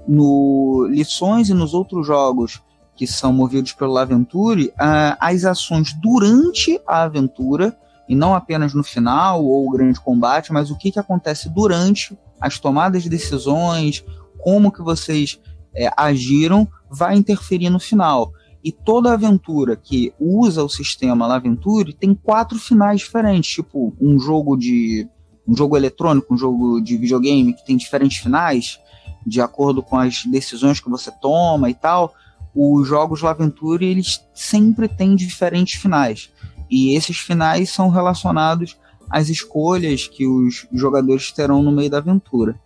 [0.07, 2.61] No Lições e nos outros jogos
[2.97, 7.77] que são movidos pelo Aventure, uh, as ações durante a aventura,
[8.09, 12.17] e não apenas no final ou o grande combate, mas o que, que acontece durante
[12.41, 14.03] as tomadas de decisões,
[14.39, 15.39] como que vocês
[15.75, 18.31] é, agiram, vai interferir no final.
[18.63, 24.57] E toda aventura que usa o sistema Laventure tem quatro finais diferentes, tipo um jogo
[24.57, 25.07] de
[25.47, 28.79] um jogo eletrônico, um jogo de videogame que tem diferentes finais,
[29.25, 32.13] de acordo com as decisões que você toma e tal.
[32.59, 36.31] Os jogos Laventure eles sempre têm diferentes finais.
[36.67, 38.75] E esses finais são relacionados
[39.07, 42.59] às escolhas que os jogadores terão no meio da aventura.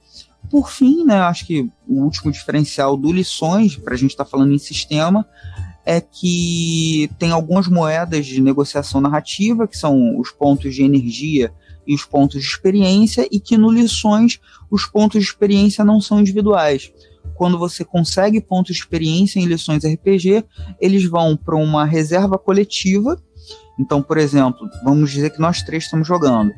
[0.49, 4.29] Por fim, né, acho que o último diferencial do Lições, para a gente estar tá
[4.29, 5.27] falando em sistema,
[5.85, 11.53] é que tem algumas moedas de negociação narrativa, que são os pontos de energia
[11.85, 16.21] e os pontos de experiência, e que no Lições os pontos de experiência não são
[16.21, 16.93] individuais.
[17.41, 20.45] Quando você consegue pontos de experiência em lições RPG,
[20.79, 23.19] eles vão para uma reserva coletiva.
[23.79, 26.51] Então, por exemplo, vamos dizer que nós três estamos jogando.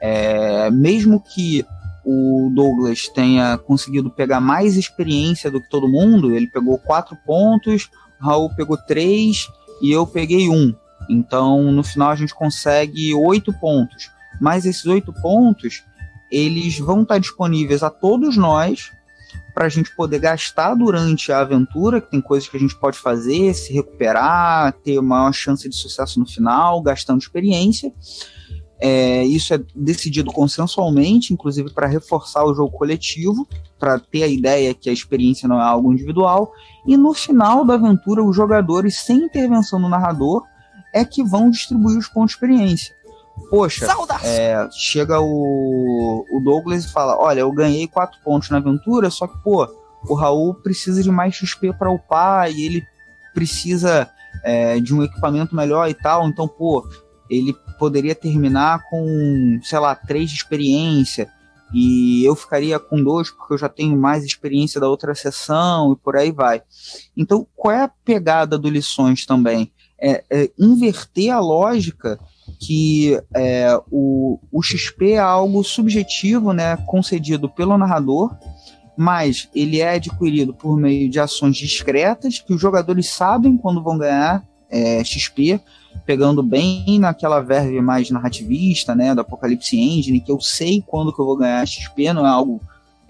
[0.00, 1.64] É, mesmo que
[2.04, 7.88] o Douglas tenha conseguido pegar mais experiência do que todo mundo, ele pegou quatro pontos,
[8.18, 9.46] Raul pegou três
[9.80, 10.74] e eu peguei um.
[11.08, 14.10] Então, no final, a gente consegue oito pontos.
[14.40, 15.84] Mas esses oito pontos,
[16.28, 18.90] eles vão estar disponíveis a todos nós
[19.54, 22.98] para a gente poder gastar durante a aventura, que tem coisas que a gente pode
[22.98, 27.92] fazer, se recuperar, ter maior chance de sucesso no final, gastando experiência.
[28.80, 33.46] É, isso é decidido consensualmente, inclusive para reforçar o jogo coletivo,
[33.78, 36.52] para ter a ideia que a experiência não é algo individual.
[36.86, 40.42] E no final da aventura, os jogadores, sem intervenção do narrador,
[40.92, 42.94] é que vão distribuir os pontos de experiência.
[43.50, 43.86] Poxa,
[44.22, 49.26] é, chega o, o Douglas e fala: Olha, eu ganhei quatro pontos na aventura, só
[49.26, 49.68] que, pô,
[50.08, 52.86] o Raul precisa de mais XP para upar e ele
[53.32, 54.08] precisa
[54.42, 56.28] é, de um equipamento melhor e tal.
[56.28, 56.86] Então, pô,
[57.28, 61.28] ele poderia terminar com, sei lá, três de experiência
[61.72, 65.96] e eu ficaria com dois porque eu já tenho mais experiência da outra sessão e
[65.96, 66.62] por aí vai.
[67.16, 69.72] Então, qual é a pegada do Lições também?
[69.98, 72.18] É, é inverter a lógica
[72.58, 78.34] que é, o, o XP é algo subjetivo, né, concedido pelo narrador,
[78.96, 83.98] mas ele é adquirido por meio de ações discretas que os jogadores sabem quando vão
[83.98, 85.60] ganhar é, XP,
[86.04, 91.20] pegando bem naquela verve mais narrativista, né, do Apocalipse Engine, que eu sei quando que
[91.20, 92.60] eu vou ganhar XP, não é algo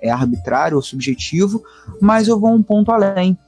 [0.05, 1.62] é arbitrário ou subjetivo,
[1.99, 3.38] mas eu vou um ponto além,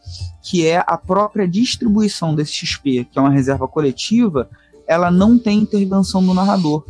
[0.42, 4.48] que é a própria distribuição desse XP, que é uma reserva coletiva,
[4.86, 6.84] ela não tem intervenção do narrador.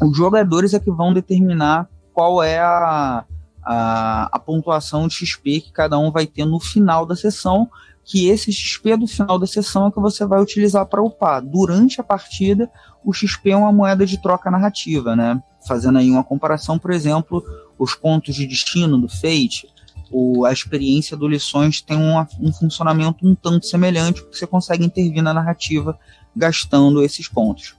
[0.00, 3.24] Os jogadores é que vão determinar qual é a,
[3.62, 7.68] a, a pontuação de XP que cada um vai ter no final da sessão,
[8.04, 11.40] que esse XP do final da sessão é que você vai utilizar para upar.
[11.40, 12.70] Durante a partida,
[13.04, 15.40] o XP é uma moeda de troca narrativa, né?
[15.66, 17.44] Fazendo aí uma comparação, por exemplo,
[17.78, 19.68] os pontos de destino do Fate,
[20.10, 24.84] o, a experiência do Lições tem uma, um funcionamento um tanto semelhante, porque você consegue
[24.84, 25.98] intervir na narrativa
[26.34, 27.76] gastando esses pontos.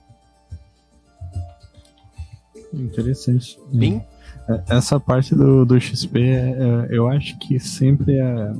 [2.72, 3.58] Interessante.
[3.72, 4.04] Bem...
[4.48, 8.52] É, essa parte do, do XP, é, eu acho que sempre é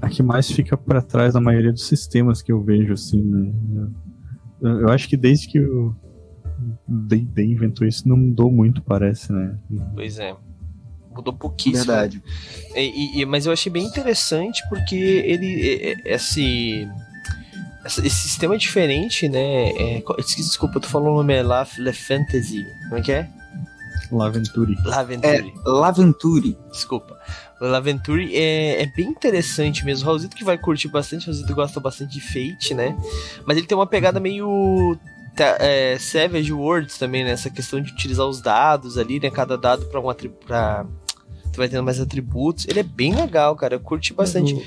[0.00, 3.52] a que mais fica para trás na maioria dos sistemas que eu vejo, assim, né?
[4.60, 5.94] Eu acho que desde que o
[6.86, 9.58] D&D inventou isso, não mudou muito, parece, né?
[9.94, 10.34] Pois é.
[11.14, 11.86] Mudou pouquíssimo.
[11.86, 12.22] Verdade.
[12.74, 16.88] E, e, mas eu achei bem interessante porque ele, esse,
[17.84, 19.70] esse sistema é diferente, né?
[19.70, 22.66] É, desculpa, eu tô falando o nome é La, La Fantasy.
[22.84, 23.28] Como é que é?
[24.10, 24.76] Laventuri.
[24.84, 25.52] Laventuri.
[25.66, 26.58] É, Laventuri.
[26.70, 27.18] Desculpa.
[27.60, 30.04] Laventuri é, é bem interessante mesmo.
[30.04, 32.96] O Raulzito que vai curtir bastante, o Raulzito gosta bastante de Fate, né?
[33.46, 34.98] Mas ele tem uma pegada meio
[35.58, 37.30] é, Savage Worlds também, né?
[37.30, 39.30] Essa questão de utilizar os dados ali, né?
[39.30, 40.46] Cada dado para um atributo.
[40.46, 40.86] Pra...
[41.52, 42.66] Tu vai tendo mais atributos.
[42.68, 43.76] Ele é bem legal, cara.
[43.76, 44.60] Eu curti bastante.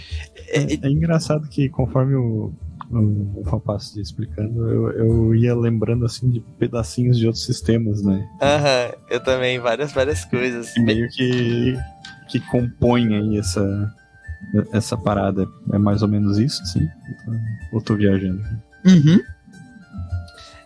[0.47, 2.53] É, é, é engraçado que conforme o,
[2.89, 8.27] o, Fapasso explicando, eu, eu ia lembrando assim de pedacinhos de outros sistemas, né?
[8.41, 10.75] Aham, eu também, várias, várias coisas.
[10.75, 11.77] E meio que
[12.27, 13.95] que compõe aí essa,
[14.71, 15.47] essa parada.
[15.71, 16.87] É mais ou menos isso, sim?
[17.71, 18.43] Ou tô viajando?
[18.85, 19.19] Uhum.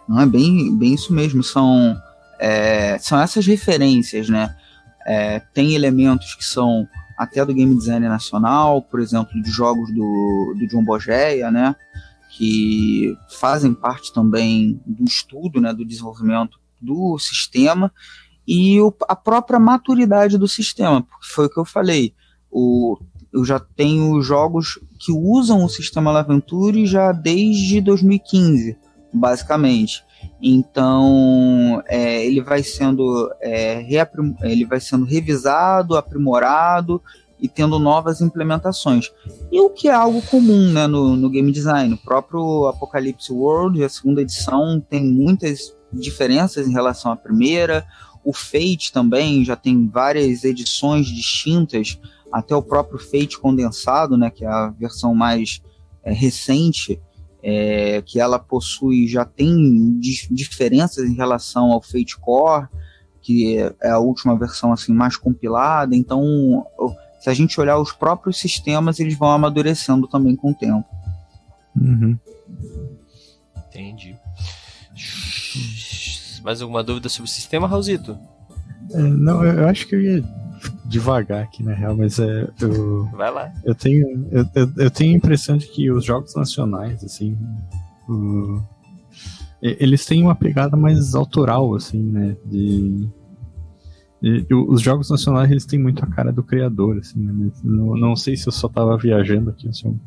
[0.07, 1.43] Não, é bem, bem isso mesmo.
[1.43, 1.95] São,
[2.39, 4.55] é, são essas referências, né?
[5.05, 10.55] É, tem elementos que são até do game design nacional, por exemplo, de jogos do,
[10.57, 11.75] do John Bogeia, né?
[12.37, 15.73] Que fazem parte também do estudo, né?
[15.73, 17.91] Do desenvolvimento do sistema
[18.47, 22.13] e o, a própria maturidade do sistema, porque foi o que eu falei.
[22.51, 22.97] O,
[23.31, 28.77] eu já tenho jogos que usam o sistema Laventure já desde 2015,
[29.13, 30.03] basicamente.
[30.41, 33.81] Então é, ele vai sendo é,
[34.43, 37.01] ele vai sendo revisado, aprimorado
[37.41, 39.11] e tendo novas implementações.
[39.51, 41.93] E o que é algo comum né, no, no game design.
[41.95, 47.85] O próprio Apocalypse World, a segunda edição, tem muitas diferenças em relação à primeira.
[48.23, 51.99] O Fate também já tem várias edições distintas,
[52.31, 55.61] até o próprio Fate condensado, né, que é a versão mais
[56.03, 57.01] é, recente,
[57.43, 62.67] é, que ela possui, já tem di diferenças em relação ao Fate Core,
[63.19, 65.95] que é a última versão assim mais compilada.
[65.95, 66.65] Então,
[67.21, 70.85] se a gente olhar os próprios sistemas, eles vão amadurecendo também com o tempo.
[71.79, 72.17] Uhum.
[73.69, 74.17] Entendi.
[76.43, 78.17] Mais alguma dúvida sobre o sistema, Raulzito?
[78.91, 80.23] É, não, eu acho que eu ia
[80.85, 83.05] devagar aqui na real, mas é, eu.
[83.11, 83.53] Vai lá.
[83.63, 87.37] Eu tenho, eu, eu, eu tenho a impressão de que os jogos nacionais, assim.
[88.09, 88.61] Uh,
[89.61, 92.35] eles têm uma pegada mais autoral, assim, né?
[92.45, 93.07] De,
[94.21, 97.51] de, os jogos nacionais eles têm muito a cara do criador, assim, né?
[97.63, 99.99] Não, não sei se eu só tava viajando aqui, assim,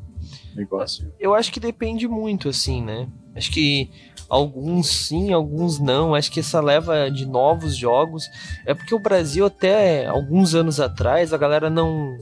[0.55, 1.13] negócio.
[1.19, 3.09] Eu acho que depende muito, assim, né?
[3.35, 3.91] Acho que
[4.29, 6.15] Alguns sim, alguns não.
[6.15, 8.29] Acho que essa leva de novos jogos
[8.65, 12.17] é porque o Brasil, até alguns anos atrás, a galera não.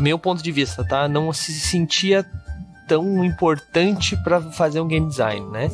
[0.00, 1.08] Meu ponto de vista, tá?
[1.08, 2.26] Não se sentia
[2.88, 5.70] tão importante para fazer um game design, né?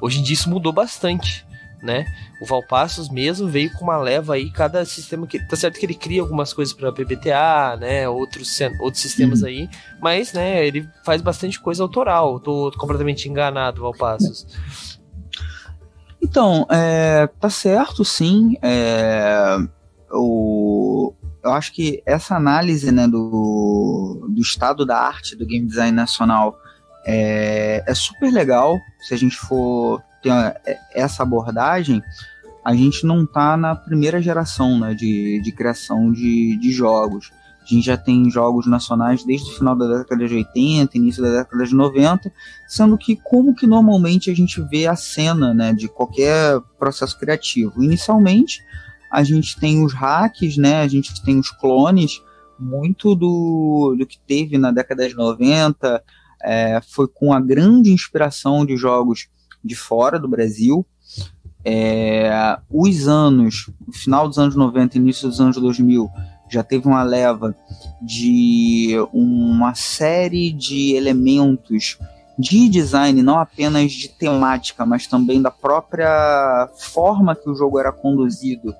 [0.00, 1.46] Hoje em dia isso mudou bastante
[1.82, 2.06] né?
[2.40, 5.94] O Valpassos mesmo veio com uma leva aí, cada sistema que tá certo que ele
[5.94, 8.08] cria algumas coisas para PBTA, né?
[8.08, 9.48] Outros outros sistemas uhum.
[9.48, 12.40] aí, mas né, ele faz bastante coisa autoral.
[12.40, 14.46] Tô completamente enganado, Valpassos.
[16.20, 18.56] Então, é, tá certo, sim.
[18.60, 19.56] É,
[20.10, 21.14] o,
[21.44, 26.58] eu acho que essa análise né, do, do estado da arte do game design nacional
[27.06, 30.02] é, é super legal se a gente for
[30.92, 32.02] essa abordagem,
[32.64, 37.30] a gente não está na primeira geração né, de, de criação de, de jogos.
[37.62, 41.30] A gente já tem jogos nacionais desde o final da década de 80, início da
[41.30, 42.32] década de 90,
[42.66, 47.82] sendo que como que normalmente a gente vê a cena né, de qualquer processo criativo?
[47.82, 48.62] Inicialmente,
[49.10, 52.22] a gente tem os hacks, né, a gente tem os clones,
[52.58, 56.02] muito do, do que teve na década de 90
[56.42, 59.28] é, foi com a grande inspiração de jogos
[59.64, 60.86] de fora do Brasil.
[61.64, 66.08] É, os anos, final dos anos 90, início dos anos 2000,
[66.50, 67.54] já teve uma leva
[68.00, 71.98] de uma série de elementos
[72.38, 77.90] de design, não apenas de temática, mas também da própria forma que o jogo era
[77.90, 78.74] conduzido,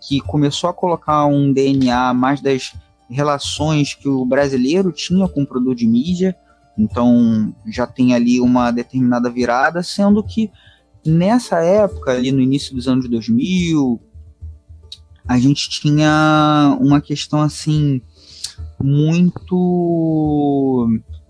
[0.00, 2.72] que começou a colocar um DNA mais das
[3.08, 6.34] relações que o brasileiro tinha com o produto de mídia.
[6.76, 10.50] Então já tem ali uma determinada virada, sendo que
[11.04, 14.00] nessa época, ali no início dos anos 2000,
[15.26, 18.00] a gente tinha uma questão assim
[18.80, 19.54] muito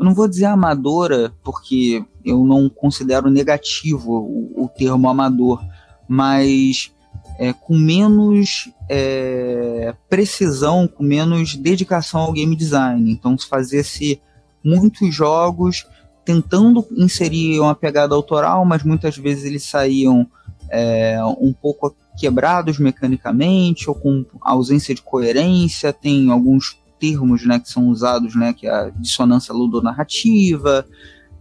[0.02, 5.64] eu não vou dizer amadora, porque eu não considero negativo o, o termo amador,
[6.08, 6.92] mas
[7.38, 13.12] é, com menos é, precisão, com menos dedicação ao game design.
[13.12, 14.20] Então, se fazia-se
[14.64, 15.86] muitos jogos
[16.24, 20.26] tentando inserir uma pegada autoral, mas muitas vezes eles saíam
[20.70, 25.92] é, um pouco quebrados mecanicamente ou com ausência de coerência.
[25.92, 30.86] Tem alguns termos né, que são usados, né, que é a dissonância ludonarrativa,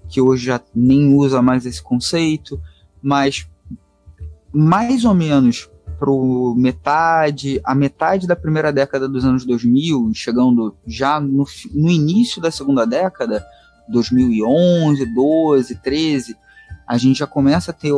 [0.10, 2.60] que hoje já nem usa mais esse conceito,
[3.02, 3.48] mas
[4.52, 5.70] mais ou menos
[6.02, 11.46] pro metade, a metade da primeira década dos anos 2000, chegando já no,
[11.76, 13.46] no início da segunda década,
[13.88, 16.36] 2011, 12, 13,
[16.88, 17.92] a gente já começa a ter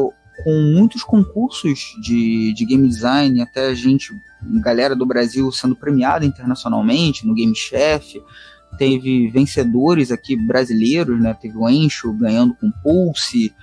[0.43, 4.13] com muitos concursos de, de game design, até a gente,
[4.61, 8.21] galera do Brasil sendo premiada internacionalmente no Game Chef,
[8.77, 11.33] teve vencedores aqui brasileiros, né?
[11.39, 13.53] Teve o Encho ganhando com Pulse,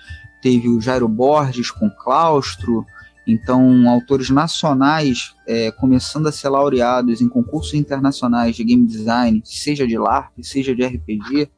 [0.41, 2.87] teve o Jairo Borges com Claustro,
[3.27, 9.87] Então, autores nacionais é, começando a ser laureados em concursos internacionais de game design, seja
[9.87, 11.51] de LARP, seja de RPG,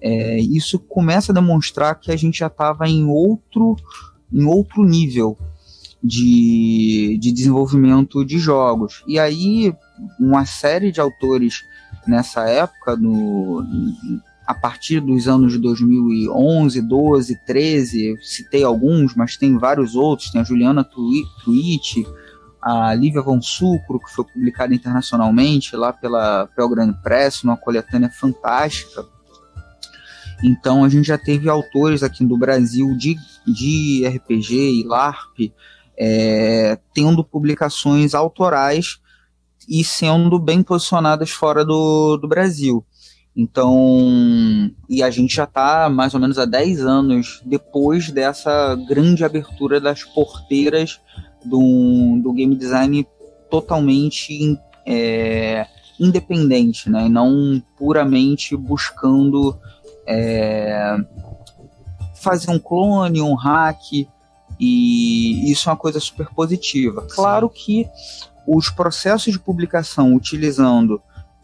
[0.00, 3.76] é, isso começa a demonstrar que a gente já estava em outro,
[4.32, 5.38] em outro nível
[6.02, 9.04] de, de desenvolvimento de jogos.
[9.06, 9.74] E aí,
[10.18, 11.62] uma série de autores
[12.06, 13.62] nessa época, no,
[14.50, 20.40] a partir dos anos de 2011, 12, 13, citei alguns, mas tem vários outros, tem
[20.40, 22.04] a Juliana Truitt,
[22.60, 29.06] a Lívia Von Sucro, que foi publicada internacionalmente lá pela Pelgrane Press, numa coletânea fantástica.
[30.42, 35.52] Então a gente já teve autores aqui do Brasil de, de RPG e LARP
[35.96, 38.98] é, tendo publicações autorais
[39.68, 42.84] e sendo bem posicionadas fora do, do Brasil.
[43.36, 49.24] Então, e a gente já está mais ou menos há 10 anos depois dessa grande
[49.24, 51.00] abertura das porteiras
[51.44, 53.06] do, do game design
[53.48, 55.66] totalmente é,
[55.98, 57.06] independente, né?
[57.06, 59.56] E não puramente buscando
[60.06, 60.96] é,
[62.16, 63.80] fazer um clone, um hack,
[64.58, 67.06] e isso é uma coisa super positiva.
[67.10, 67.88] Claro que
[68.46, 71.00] os processos de publicação utilizando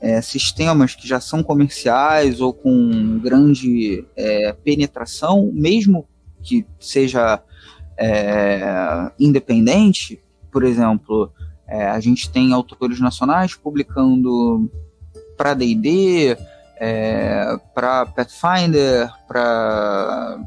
[0.06, 6.06] é, sistemas que já são comerciais ou com grande é, penetração, mesmo
[6.44, 7.42] que seja
[7.98, 10.20] é, independente,
[10.52, 11.32] por exemplo,
[11.66, 14.70] é, a gente tem autores nacionais publicando
[15.36, 16.36] para D&D,
[16.78, 20.38] é, para Pathfinder, para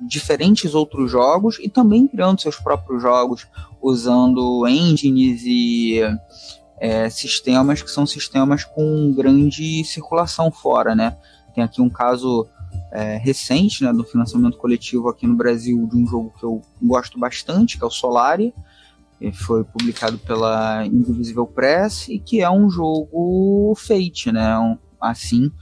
[0.00, 3.46] diferentes outros jogos e também criando seus próprios jogos
[3.80, 6.00] usando engines e
[6.80, 11.16] é, sistemas que são sistemas com grande circulação fora, né?
[11.54, 12.48] Tem aqui um caso
[12.90, 17.18] é, recente, né, do financiamento coletivo aqui no Brasil de um jogo que eu gosto
[17.18, 18.54] bastante, que é o Solari.
[19.20, 24.58] Ele foi publicado pela Indivisible Press e que é um jogo Fate, né?
[24.58, 25.52] Um, assim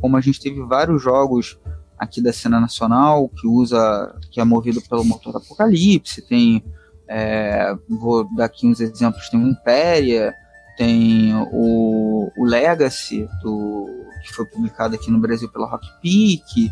[0.00, 1.58] como a gente teve vários jogos
[1.98, 6.64] aqui da cena nacional que usa, que é movido pelo motor Apocalipse, tem
[7.08, 10.34] é, vou dar aqui uns exemplos, tem o Impéria,
[10.76, 13.88] tem o, o Legacy, do,
[14.22, 16.70] que foi publicado aqui no Brasil pela Rock Peak.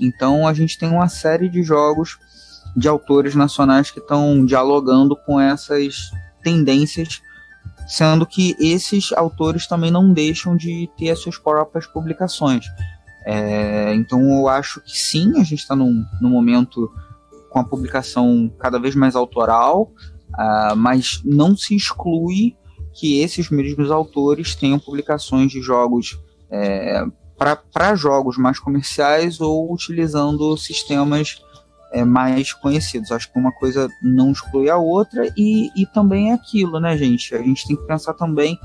[0.00, 2.18] Então a gente tem uma série de jogos
[2.76, 6.10] de autores nacionais que estão dialogando com essas
[6.42, 7.20] tendências,
[7.86, 12.64] sendo que esses autores também não deixam de ter as suas próprias publicações.
[13.24, 16.90] É, então eu acho que sim, a gente está num, num momento
[17.50, 19.92] com a publicação cada vez mais autoral,
[20.32, 22.56] uh, mas não se exclui
[22.94, 26.18] que esses mesmos autores tenham publicações de jogos
[26.50, 27.04] é,
[27.36, 31.42] para jogos mais comerciais ou utilizando sistemas
[31.92, 33.10] é, mais conhecidos.
[33.10, 37.34] Acho que uma coisa não exclui a outra e, e também é aquilo, né, gente?
[37.34, 38.58] A gente tem que pensar também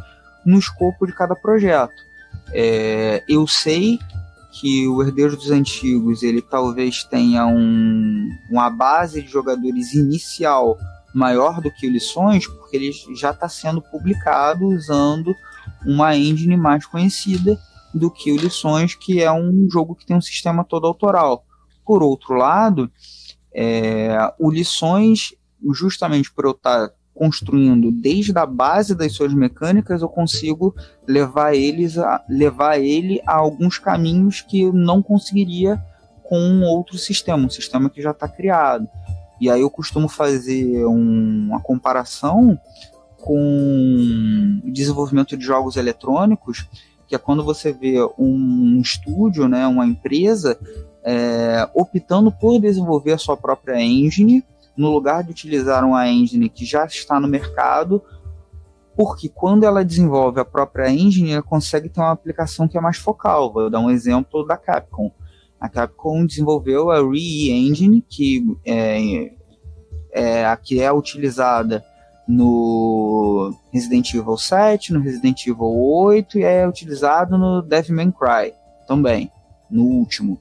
[0.45, 2.07] no escopo de cada projeto.
[2.53, 3.99] É, eu sei
[4.59, 10.78] que o Herdeiro dos Antigos ele talvez tenha um, uma base de jogadores inicial
[11.18, 15.34] maior do que o Lições, porque ele já está sendo publicado usando
[15.86, 17.57] uma engine mais conhecida
[17.93, 21.43] do que o Lições, que é um jogo que tem um sistema todo autoral.
[21.84, 22.91] Por outro lado,
[23.53, 25.34] é, o Lições,
[25.74, 30.76] justamente por eu estar tá construindo desde a base das suas mecânicas, eu consigo
[31.07, 35.82] levar eles a levar ele a alguns caminhos que eu não conseguiria
[36.22, 38.88] com um outro sistema, um sistema que já está criado.
[39.39, 42.59] E aí eu costumo fazer um, uma comparação
[43.17, 46.67] com o desenvolvimento de jogos eletrônicos,
[47.07, 50.57] que é quando você vê um estúdio, né, uma empresa,
[51.03, 54.43] é, optando por desenvolver a sua própria engine,
[54.75, 58.03] no lugar de utilizar uma engine que já está no mercado,
[58.95, 62.97] porque quando ela desenvolve a própria engine, ela consegue ter uma aplicação que é mais
[62.97, 63.53] focal.
[63.53, 65.11] Vou dar um exemplo da Capcom.
[65.60, 69.32] A Capcom desenvolveu a Re-Engine, que é,
[70.12, 71.84] é a que é utilizada
[72.28, 78.53] no Resident Evil 7, no Resident Evil 8 e é utilizado no Devil May Cry
[78.88, 79.32] também,
[79.70, 80.39] no último.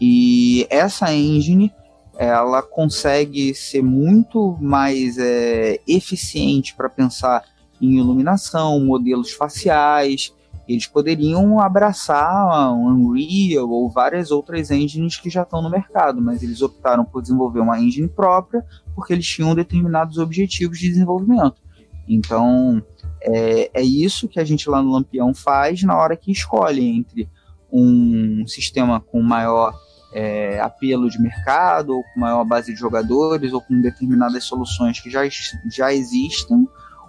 [0.00, 1.72] E essa engine
[2.18, 7.44] ela consegue ser muito mais é, eficiente para pensar
[7.80, 10.32] em iluminação, modelos faciais,
[10.68, 16.42] eles poderiam abraçar um Unreal ou várias outras engines que já estão no mercado, mas
[16.42, 21.60] eles optaram por desenvolver uma engine própria porque eles tinham determinados objetivos de desenvolvimento.
[22.08, 22.82] Então,
[23.22, 27.28] é, é isso que a gente lá no Lampião faz na hora que escolhe entre
[27.72, 29.72] um sistema com maior
[30.12, 35.10] é, apelo de mercado, ou com maior base de jogadores, ou com determinadas soluções que
[35.10, 35.22] já,
[35.70, 36.66] já existam,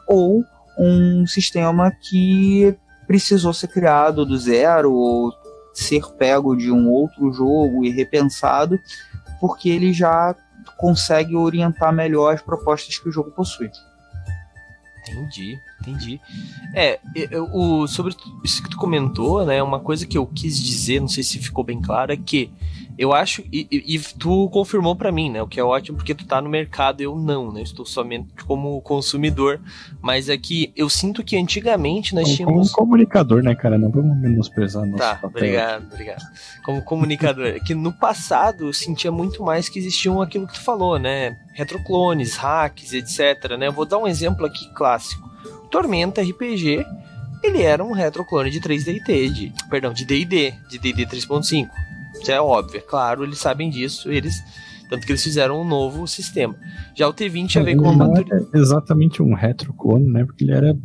[0.07, 0.43] ou
[0.77, 2.75] um sistema que
[3.07, 5.31] precisou ser criado do zero, ou
[5.73, 8.79] ser pego de um outro jogo e repensado,
[9.39, 10.35] porque ele já
[10.77, 13.69] consegue orientar melhor as propostas que o jogo possui.
[15.01, 16.21] Entendi, entendi.
[16.73, 19.61] É, eu, o, sobre isso que tu comentou, né?
[19.61, 22.51] Uma coisa que eu quis dizer, não sei se ficou bem claro, é que
[22.97, 25.41] eu acho, e, e, tu confirmou para mim, né?
[25.41, 27.63] O que é ótimo porque tu tá no mercado, eu não, né?
[27.63, 29.59] Estou somente como consumidor.
[29.99, 32.71] Mas é que eu sinto que antigamente nós como, tínhamos.
[32.71, 33.77] Como comunicador, né, cara?
[33.79, 35.29] Não vamos menosprezar nosso Tá, papel.
[35.29, 36.23] obrigado, obrigado.
[36.63, 37.47] Como comunicador.
[37.47, 41.37] é que no passado eu sentia muito mais que existiam aquilo que tu falou, né?
[41.53, 43.57] Retroclones, hacks, etc.
[43.57, 43.67] Né?
[43.67, 45.27] Eu vou dar um exemplo aqui clássico.
[45.71, 46.85] Tormenta RPG,
[47.41, 51.67] ele era um retroclone de 3DT, de, perdão, de D&D, de D&D 3.5
[52.23, 54.41] isso é óbvio, é claro, eles sabem disso, eles
[54.89, 56.55] tanto que eles fizeram um novo sistema.
[56.95, 58.47] Já o T20 já veio com uma maturidade.
[58.53, 60.25] exatamente um retroclone, né?
[60.25, 60.77] Porque ele era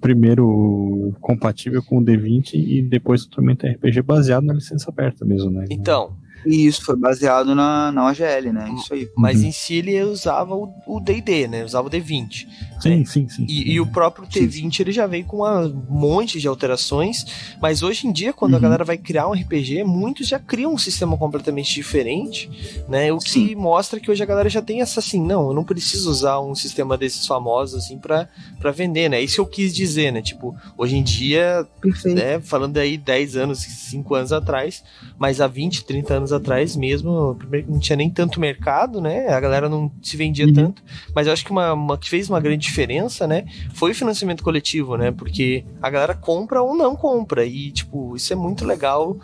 [0.00, 5.64] primeiro compatível com o D20 e depois totalmente RPG baseado na licença aberta mesmo, né?
[5.70, 8.74] Então, e isso foi baseado na, na OGL, né?
[8.76, 9.08] Isso aí.
[9.16, 9.48] Mas uhum.
[9.48, 11.64] em si ele usava o DD, né?
[11.64, 12.46] Usava o D20.
[12.80, 13.04] Sim, né?
[13.04, 13.46] sim, sim.
[13.48, 17.24] E, e, o próprio T20 ele já veio com um monte de alterações.
[17.60, 18.58] Mas hoje em dia, quando uhum.
[18.58, 22.50] a galera vai criar um RPG, muitos já criam um sistema completamente diferente,
[22.88, 23.12] né?
[23.12, 23.54] O que sim.
[23.54, 26.54] mostra que hoje a galera já tem essa assim, não, eu não preciso usar um
[26.54, 28.28] sistema desses famosos assim para
[28.72, 29.20] vender, né?
[29.20, 30.22] Isso eu quis dizer, né?
[30.22, 31.66] Tipo, hoje em dia,
[32.04, 34.82] né, falando aí 10 anos, 5 anos atrás,
[35.18, 39.28] mas há 20, 30 anos atrás mesmo, não tinha nem tanto mercado, né?
[39.28, 40.52] A galera não se vendia uhum.
[40.52, 40.82] tanto.
[41.14, 43.44] Mas eu acho que uma, uma, que fez uma grande diferença, né?
[43.74, 45.10] Foi o financiamento coletivo, né?
[45.10, 47.44] Porque a galera compra ou não compra.
[47.44, 49.16] E, tipo, isso é muito legal.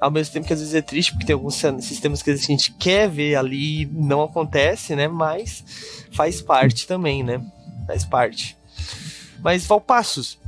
[0.00, 2.72] Ao mesmo tempo que às vezes é triste, porque tem alguns sistemas que a gente
[2.72, 5.08] quer ver ali e não acontece, né?
[5.08, 7.40] Mas faz parte também, né?
[7.86, 8.56] Faz parte.
[9.42, 10.38] Mas Valpassos,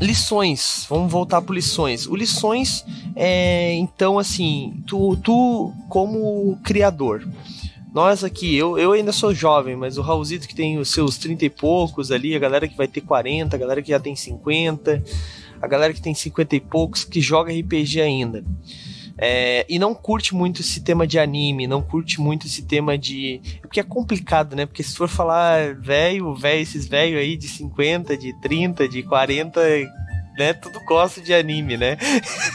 [0.00, 0.86] lições.
[0.88, 2.06] Vamos voltar para lições.
[2.06, 2.84] O lições
[3.14, 7.26] é, então assim, tu, tu como criador,
[7.92, 11.44] nós aqui, eu, eu ainda sou jovem, mas o Raulzito que tem os seus 30
[11.44, 15.02] e poucos ali, a galera que vai ter 40, a galera que já tem 50,
[15.60, 18.44] a galera que tem 50 e poucos que joga RPG ainda.
[19.22, 23.40] É, e não curte muito esse tema de anime, não curte muito esse tema de.
[23.60, 24.64] Porque é complicado, né?
[24.64, 29.60] Porque se for falar velho, velho, esses velhos aí de 50, de 30, de 40,
[30.38, 30.54] né?
[30.54, 31.98] Tudo gosta de anime, né?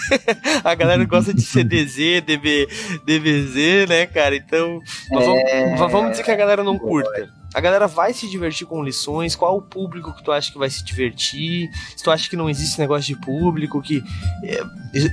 [0.66, 2.68] a galera gosta de CDZ, DB,
[3.05, 4.36] DBZ, né, cara?
[4.36, 4.80] Então,
[5.11, 5.76] é...
[5.76, 7.30] vamos, vamos dizer que a galera não curta.
[7.56, 9.34] A galera vai se divertir com lições?
[9.34, 11.70] Qual o público que tu acha que vai se divertir?
[11.95, 14.03] Se tu acha que não existe negócio de público, que.
[14.43, 14.62] É,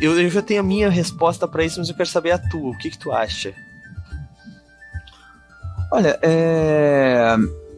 [0.01, 2.70] eu, eu já tenho a minha resposta para isso, mas eu quero saber a tua.
[2.70, 3.55] O que, que tu acha?
[5.93, 7.36] Olha, é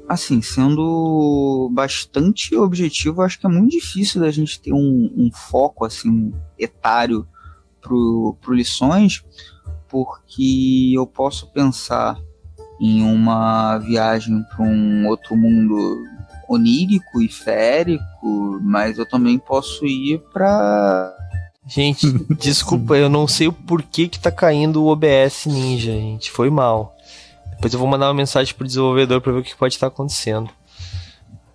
[0.09, 5.85] assim, sendo bastante objetivo, acho que é muito difícil da gente ter um, um foco
[5.85, 7.29] assim etário
[7.83, 9.23] pro, pro lições,
[9.89, 12.19] porque eu posso pensar
[12.81, 16.05] em uma viagem para um outro mundo
[16.49, 21.15] onírico e férico, mas eu também posso ir para
[21.67, 22.07] Gente,
[22.37, 26.31] desculpa, eu não sei o porquê que tá caindo o OBS Ninja, gente.
[26.31, 26.95] Foi mal.
[27.53, 30.51] Depois eu vou mandar uma mensagem pro desenvolvedor para ver o que pode estar acontecendo.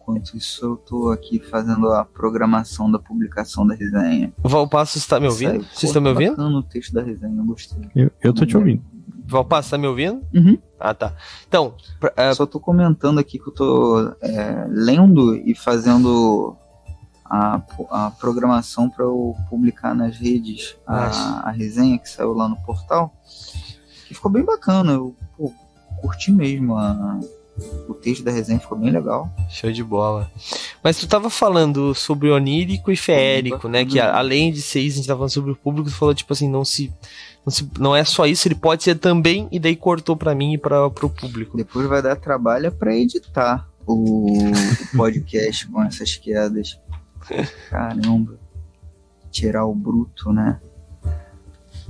[0.01, 4.33] Enquanto isso, eu tô aqui fazendo a programação da publicação da resenha.
[4.41, 5.63] O Valpasso está me ouvindo?
[5.71, 6.49] Vocês estão me ouvindo?
[6.49, 7.79] no texto da resenha, eu gostei.
[7.95, 8.81] Eu, eu tô te ouvindo.
[9.29, 10.21] Valpasso, tá me ouvindo?
[10.33, 10.57] Uhum.
[10.79, 11.13] Ah, tá.
[11.47, 11.75] Então.
[11.99, 12.35] Pra, uh...
[12.35, 16.57] Só tô comentando aqui que eu tô é, lendo e fazendo
[17.23, 17.61] a,
[17.91, 23.13] a programação para eu publicar nas redes a, a, resenha que saiu lá no portal.
[24.09, 24.93] E ficou bem bacana.
[24.93, 25.53] Eu pô,
[26.01, 27.19] curti mesmo a,
[27.87, 29.29] o texto da resenha, ficou bem legal.
[29.49, 30.31] Show de bola.
[30.83, 33.85] Mas tu tava falando sobre onírico e feérico, né?
[33.85, 36.31] Que além de ser isso, a gente tava falando sobre o público, tu falou, tipo
[36.33, 36.91] assim, não se,
[37.77, 40.89] não é só isso, ele pode ser também, e daí cortou pra mim e pra,
[40.89, 41.55] pro público.
[41.55, 44.51] Depois vai dar trabalho para editar o, o
[44.97, 46.79] podcast com essas quedas.
[47.69, 48.39] Caramba.
[49.31, 50.59] Tirar o bruto, né?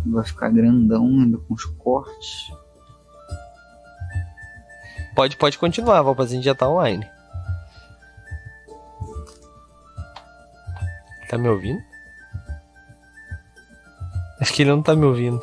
[0.06, 2.52] Vai ficar grandão ainda com os cortes.
[5.16, 7.06] Pode, pode continuar, Valpazinho já tá online.
[11.30, 11.82] Tá me ouvindo?
[14.40, 15.42] Acho que ele não tá me ouvindo.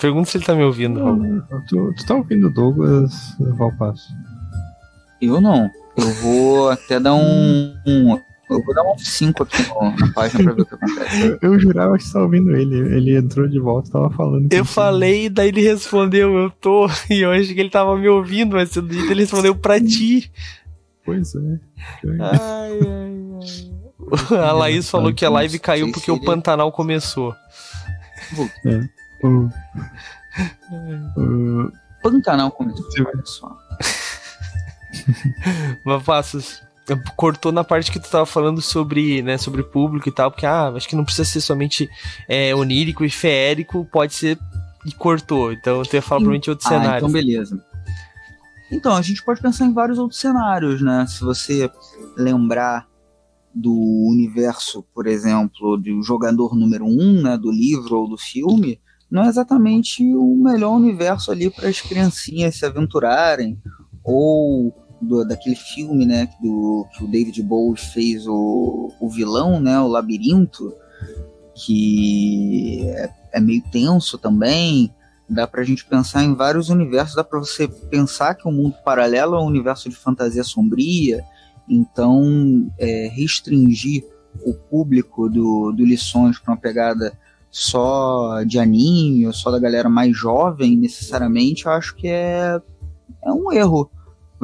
[0.00, 1.00] Pergunta se ele tá me ouvindo.
[1.00, 4.12] Não, tu, tu tá ouvindo o Douglas Valpasso?
[5.20, 5.70] Eu não.
[5.96, 8.18] Eu vou até dar um, um,
[8.50, 11.38] Eu vou dar um 5 aqui no, na página pra ver o que acontece.
[11.40, 12.76] Eu, eu jurava que estava ouvindo ele.
[12.96, 14.52] Ele entrou de volta e tava falando.
[14.52, 16.88] Eu falei, daí ele respondeu, eu tô.
[17.08, 20.30] E eu achei que ele tava me ouvindo, mas ele respondeu pra ti.
[21.04, 21.60] Pois é.
[22.20, 23.72] Ai, ai, ai.
[24.48, 27.34] A Laís falou que a live caiu porque o Pantanal começou.
[28.64, 28.88] É.
[29.24, 29.48] O,
[31.16, 31.72] o,
[32.02, 33.56] Pantanal começou, olha só.
[35.84, 36.62] Mas Passos,
[37.16, 40.68] cortou na parte que tu tava falando sobre, né, sobre público e tal, porque ah,
[40.68, 41.88] acho que não precisa ser somente
[42.28, 44.38] é, onírico e feérico, pode ser
[44.84, 45.52] e cortou.
[45.52, 46.96] Então tu ia falar provavelmente outros ah, cenários.
[46.98, 47.64] Então beleza.
[48.70, 51.04] Então, a gente pode pensar em vários outros cenários, né?
[51.06, 51.70] Se você
[52.16, 52.86] lembrar
[53.54, 58.80] do universo, por exemplo, do jogador número um, né, do livro ou do filme,
[59.10, 63.60] não é exatamente o melhor universo ali para as criancinhas se aventurarem,
[64.02, 69.78] ou do, daquele filme, né, do, que o David Bowie fez o, o vilão, né,
[69.80, 70.72] o Labirinto,
[71.54, 74.92] que é, é meio tenso também,
[75.28, 78.76] dá pra gente pensar em vários universos, dá pra você pensar que o um mundo
[78.84, 81.22] paralelo é um universo de fantasia sombria,
[81.68, 84.04] então é, restringir
[84.44, 87.16] o público do, do Lições para uma pegada
[87.50, 92.60] só de anime ou só da galera mais jovem, necessariamente, eu acho que é,
[93.22, 93.90] é um erro,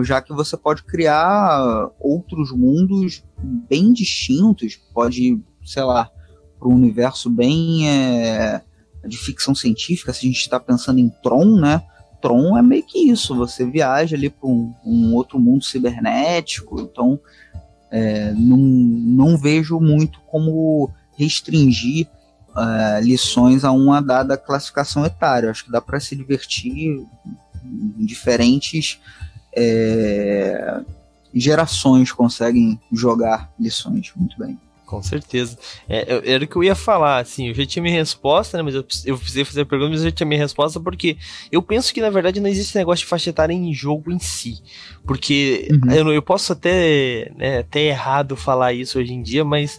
[0.00, 3.24] já que você pode criar outros mundos
[3.68, 6.10] bem distintos, pode, sei lá,
[6.58, 8.62] para um universo bem é,
[9.06, 11.82] de ficção científica, se a gente está pensando em Tron, né?
[12.20, 17.18] Tron é meio que isso, você viaja ali para um, um, outro mundo cibernético, então
[17.90, 22.06] é, não, não vejo muito como restringir
[22.50, 25.50] uh, lições a uma dada classificação etária.
[25.50, 27.06] Acho que dá para se divertir
[27.64, 29.00] em diferentes
[29.56, 30.80] é,
[31.34, 34.58] gerações conseguem jogar lições muito bem.
[34.88, 35.58] Com certeza.
[35.86, 38.74] É, era o que eu ia falar, assim, eu já tinha minha resposta, né, mas
[38.74, 41.18] eu, eu precisei fazer a pergunta, mas eu já tinha minha resposta, porque
[41.52, 44.62] eu penso que, na verdade, não existe negócio de faixa etária em jogo em si.
[45.06, 45.92] Porque uhum.
[45.92, 49.78] eu, eu posso até, né, até errado falar isso hoje em dia, mas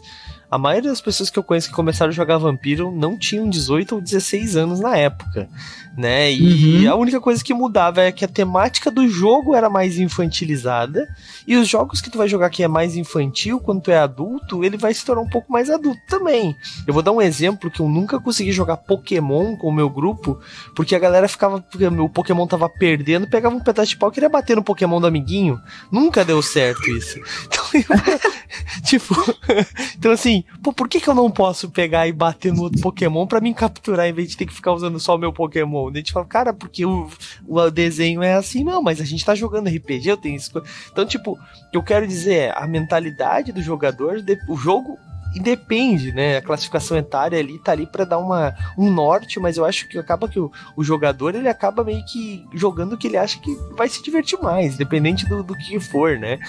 [0.49, 3.95] a maioria das pessoas que eu conheço que começaram a jogar Vampiro não tinham 18
[3.95, 5.47] ou 16 anos na época,
[5.95, 6.31] né?
[6.31, 6.91] E uhum.
[6.91, 11.07] a única coisa que mudava é que a temática do jogo era mais infantilizada
[11.47, 14.63] e os jogos que tu vai jogar que é mais infantil, quando tu é adulto,
[14.63, 16.55] ele vai se tornar um pouco mais adulto também.
[16.87, 20.39] Eu vou dar um exemplo que eu nunca consegui jogar Pokémon com o meu grupo,
[20.75, 24.13] porque a galera ficava, porque o Pokémon tava perdendo, pegava um pedaço de pau e
[24.13, 25.59] queria bater no Pokémon do amiguinho.
[25.91, 27.19] Nunca deu certo isso.
[27.49, 29.15] Então, eu, tipo,
[29.97, 33.25] então assim, pô, por que, que eu não posso pegar e bater no outro Pokémon
[33.27, 35.89] para me capturar em vez de ter que ficar usando só o meu Pokémon?
[35.89, 37.09] a gente fala, cara, porque o,
[37.47, 40.51] o desenho é assim, não, mas a gente tá jogando RPG, eu tenho isso.
[40.91, 41.37] Então, tipo,
[41.73, 44.97] eu quero dizer é, a mentalidade do jogador, o jogo
[45.33, 46.37] e depende, né?
[46.37, 49.97] A classificação etária ali tá ali para dar uma, um norte, mas eu acho que
[49.97, 53.55] acaba que o, o, jogador ele acaba meio que jogando o que ele acha que
[53.75, 56.39] vai se divertir mais, dependente do, do que for, né?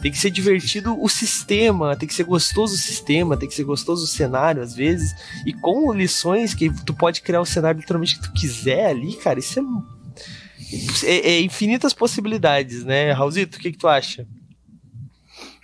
[0.00, 3.64] Tem que ser divertido o sistema, tem que ser gostoso o sistema, tem que ser
[3.64, 5.14] gostoso o cenário às vezes,
[5.44, 9.40] e com lições que tu pode criar o cenário literalmente que tu quiser ali, cara,
[9.40, 13.10] isso é, é, é infinitas possibilidades, né?
[13.10, 14.26] Raulzito, o que, que tu acha?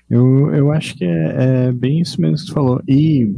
[0.08, 1.34] Eu, eu acho que é,
[1.66, 2.82] é, bem isso mesmo que tu falou.
[2.86, 3.34] E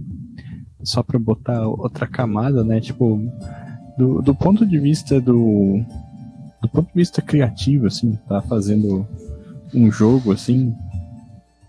[0.83, 2.81] só para botar outra camada, né?
[2.81, 3.21] Tipo,
[3.99, 5.81] do, do ponto de vista do.
[6.61, 9.07] Do ponto de vista criativo, assim, tá fazendo
[9.75, 10.75] um jogo, assim.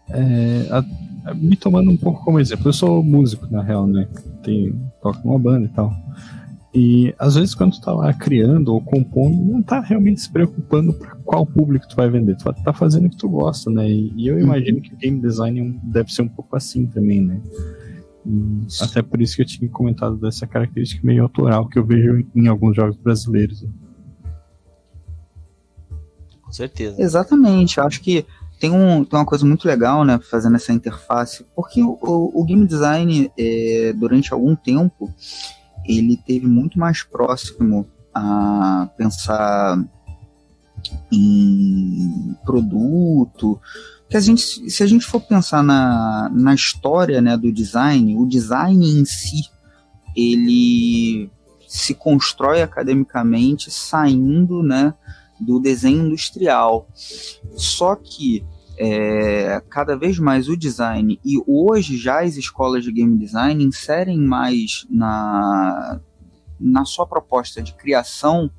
[0.10, 4.08] É, a, me tomando um pouco como exemplo, eu sou músico, na real, né?
[4.44, 5.94] Tenho, toco numa banda e tal.
[6.80, 10.94] E às vezes quando tu tá lá criando ou compondo, não tá realmente se preocupando
[10.94, 12.38] para qual público tu vai vender.
[12.38, 13.90] Tu tá fazendo o que tu gosta, né?
[13.90, 14.42] E, eu uhum.
[14.42, 17.42] imagino que o game design é deve ser um pouco assim também, né?
[18.24, 22.24] E até por isso que eu tinha comentado dessa característica meio autoral que eu vejo
[22.36, 23.66] em alguns jogos brasileiros.
[26.44, 27.02] Com certeza.
[27.02, 27.80] Exatamente.
[27.80, 28.24] Eu acho que
[28.60, 32.46] tem, um, tem uma coisa muito legal, né, fazendo essa interface, porque o, o, o
[32.46, 35.12] game design, é, durante algum tempo,
[35.88, 39.84] ele teve muito mais próximo a pensar
[41.12, 43.60] em produto.
[44.10, 48.26] Que a gente, se a gente for pensar na, na história né, do design, o
[48.26, 49.50] design em si,
[50.16, 51.30] ele
[51.68, 54.94] se constrói academicamente saindo né,
[55.40, 56.88] do desenho industrial.
[57.56, 58.46] Só que
[58.78, 64.20] é, cada vez mais o design, e hoje já as escolas de game design inserem
[64.20, 66.00] mais na,
[66.60, 68.52] na sua proposta de criação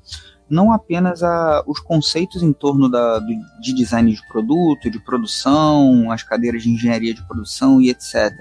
[0.49, 3.27] não apenas a, os conceitos em torno da, do,
[3.61, 8.31] de design de produto, de produção, as cadeiras de engenharia de produção e etc.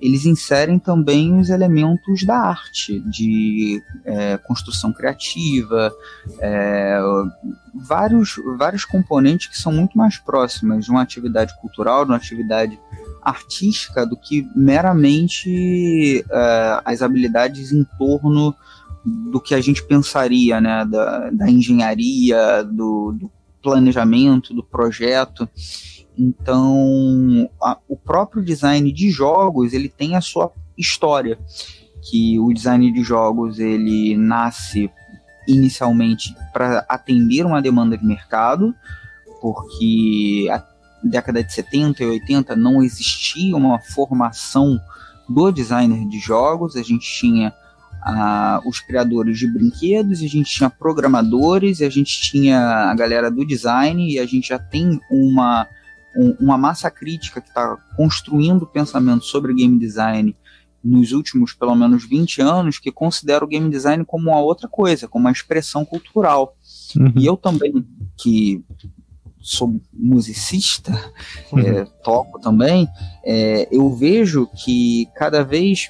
[0.00, 5.92] Eles inserem também os elementos da arte, de é, construção criativa,
[6.40, 7.00] é,
[7.72, 12.78] vários, vários componentes que são muito mais próximas de uma atividade cultural, de uma atividade
[13.22, 18.54] artística, do que meramente é, as habilidades em torno
[19.04, 23.30] do que a gente pensaria, né, da, da engenharia, do, do
[23.62, 25.48] planejamento, do projeto.
[26.16, 31.38] Então, a, o próprio design de jogos ele tem a sua história,
[32.02, 34.90] que o design de jogos ele nasce
[35.48, 38.74] inicialmente para atender uma demanda de mercado,
[39.40, 40.64] porque a
[41.02, 44.80] década de 70 e 80 não existia uma formação
[45.28, 47.52] do designer de jogos, a gente tinha
[48.02, 52.58] a, os criadores de brinquedos, e a gente tinha programadores, e a gente tinha
[52.90, 55.66] a galera do design, e a gente já tem uma,
[56.16, 60.36] um, uma massa crítica que está construindo pensamento sobre game design
[60.82, 65.06] nos últimos pelo menos 20 anos que considera o game design como uma outra coisa,
[65.06, 66.56] como uma expressão cultural.
[66.96, 67.12] Uhum.
[67.16, 67.86] E eu também,
[68.16, 68.64] que
[69.40, 70.92] sou musicista,
[71.52, 71.60] uhum.
[71.60, 72.88] é, toco também,
[73.24, 75.88] é, eu vejo que cada vez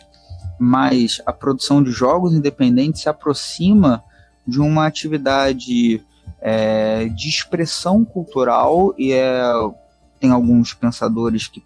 [0.59, 4.03] mas a produção de jogos independentes se aproxima
[4.47, 6.05] de uma atividade
[6.41, 9.43] é, de expressão cultural e é,
[10.19, 11.63] tem alguns pensadores que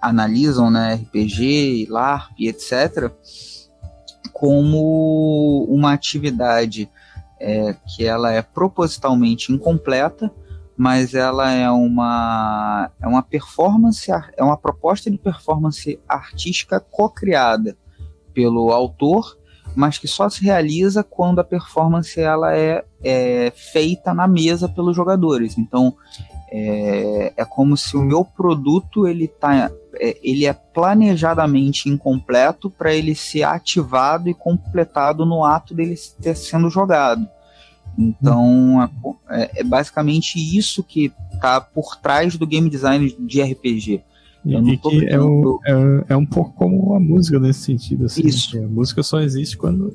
[0.00, 3.12] analisam né, RPG, LARP e etc.
[4.32, 6.88] como uma atividade
[7.40, 10.30] é, que ela é propositalmente incompleta,
[10.76, 17.76] mas ela é uma, é uma performance, é uma proposta de performance artística co-criada
[18.38, 19.36] pelo autor,
[19.74, 24.94] mas que só se realiza quando a performance ela é, é feita na mesa pelos
[24.94, 25.58] jogadores.
[25.58, 25.96] Então
[26.48, 32.94] é, é como se o meu produto ele tá é, ele é planejadamente incompleto para
[32.94, 37.28] ele ser ativado e completado no ato dele ter sendo jogado.
[37.98, 38.88] Então
[39.28, 44.04] é, é basicamente isso que está por trás do game design de RPG.
[44.44, 48.06] E, que é, um, é, é, um pouco como a música nesse sentido.
[48.06, 48.58] Assim, Isso.
[48.58, 49.90] A música só existe quando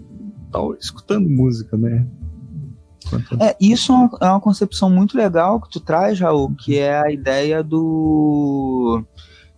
[0.51, 2.05] tá escutando música, né?
[3.39, 6.99] É, isso é uma, é uma, concepção muito legal que tu traz, Raul, que é
[6.99, 9.03] a ideia do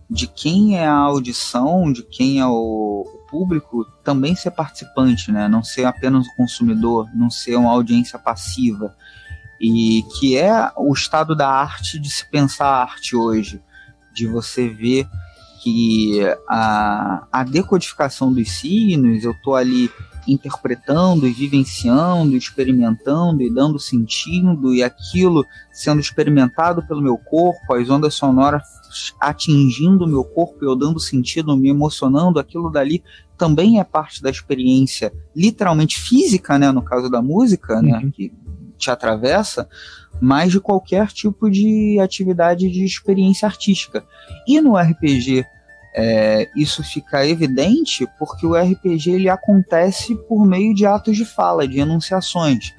[0.09, 5.47] de quem é a audição, de quem é o, o público, também ser participante, né?
[5.47, 8.95] Não ser apenas o consumidor, não ser uma audiência passiva.
[9.59, 13.61] E que é o estado da arte de se pensar a arte hoje
[14.15, 15.07] de você ver
[15.61, 19.91] que a, a decodificação dos signos, eu estou ali
[20.27, 27.89] interpretando e vivenciando, experimentando e dando sentido, e aquilo sendo experimentado pelo meu corpo, as
[27.89, 28.63] ondas sonoras
[29.19, 33.03] atingindo o meu corpo, eu dando sentido, me emocionando, aquilo dali
[33.37, 38.11] também é parte da experiência, literalmente física, né, no caso da música, né, uhum.
[38.11, 38.31] que
[38.77, 39.67] te atravessa,
[40.21, 44.05] mas de qualquer tipo de atividade de experiência artística.
[44.47, 45.45] E no RPG
[45.97, 51.67] é, isso fica evidente porque o RPG ele acontece por meio de atos de fala,
[51.67, 52.73] de enunciações.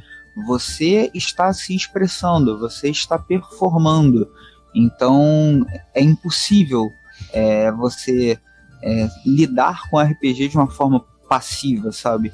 [0.47, 4.28] Você está se expressando, você está performando.
[4.74, 6.90] Então é impossível
[7.32, 8.38] é, você
[8.82, 12.30] é, lidar com RPG de uma forma passiva, sabe?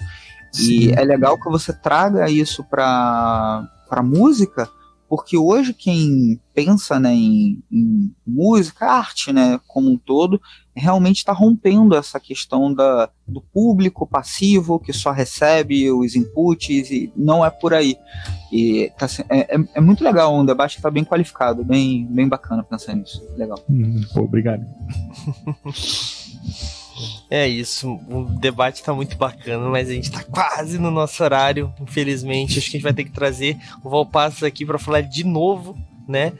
[0.52, 0.70] Sim.
[0.70, 4.70] E é legal que você traga isso para para música,
[5.06, 10.40] porque hoje quem pensa né, em, em música, arte né, como um todo,
[10.74, 17.12] realmente está rompendo essa questão da, do público passivo que só recebe os inputs e
[17.14, 17.94] não é por aí.
[18.50, 22.62] E tá, é, é, é muito legal, um debate está bem qualificado, bem, bem bacana
[22.62, 23.22] pensar nisso.
[23.36, 23.62] Legal.
[23.68, 24.64] Hum, pô, obrigado.
[27.30, 31.72] É isso, o debate tá muito bacana, mas a gente tá quase no nosso horário,
[31.80, 32.58] infelizmente.
[32.58, 35.76] Acho que a gente vai ter que trazer o Valpassos aqui para falar de novo
[36.08, 36.32] né?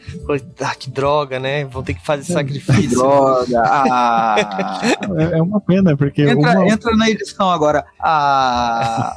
[0.61, 1.65] Ah, que droga, né?
[1.65, 2.83] Vão ter que fazer sacrifício.
[2.83, 3.63] Que droga!
[3.65, 4.37] Ah.
[5.13, 6.23] É, é uma pena, porque.
[6.23, 6.69] Entra, uma...
[6.69, 7.85] entra na edição agora.
[8.01, 9.15] Ah.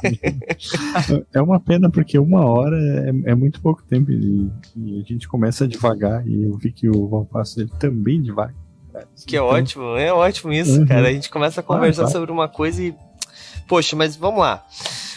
[1.32, 5.26] é uma pena, porque uma hora é, é muito pouco tempo e, e, a gente
[5.26, 6.26] começa devagar.
[6.26, 8.22] E eu vi que o Valpasso ele também
[9.26, 10.86] Que é ótimo, é ótimo isso, uhum.
[10.86, 11.08] cara.
[11.08, 12.10] A gente começa a conversar ah, tá.
[12.12, 12.94] sobre uma coisa e.
[13.68, 14.64] Poxa, mas vamos lá.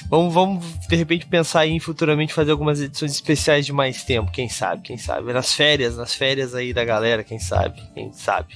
[0.10, 4.50] Vamos, vamos, de repente, pensar em futuramente fazer algumas edições especiais de mais tempo, quem
[4.50, 5.32] sabe, quem sabe.
[5.32, 8.56] Nas férias, nas férias aí da galera, quem sabe, quem sabe.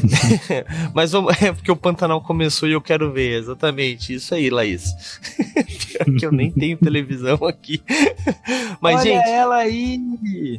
[0.94, 4.14] Mas vamos, é porque o Pantanal começou e eu quero ver, exatamente.
[4.14, 5.20] Isso aí, Laís.
[6.18, 7.82] que eu nem tenho televisão aqui.
[8.80, 9.28] Mas, Olha gente.
[9.28, 10.00] ela aí!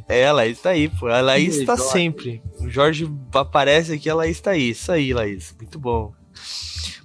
[0.07, 1.07] É, a Laís tá aí, pô.
[1.07, 1.91] A Laís Que tá Jorge.
[1.91, 2.41] sempre.
[2.59, 4.70] O Jorge aparece aqui, a Laís tá aí.
[4.70, 5.55] Isso aí, Laís.
[5.59, 6.14] Muito bom.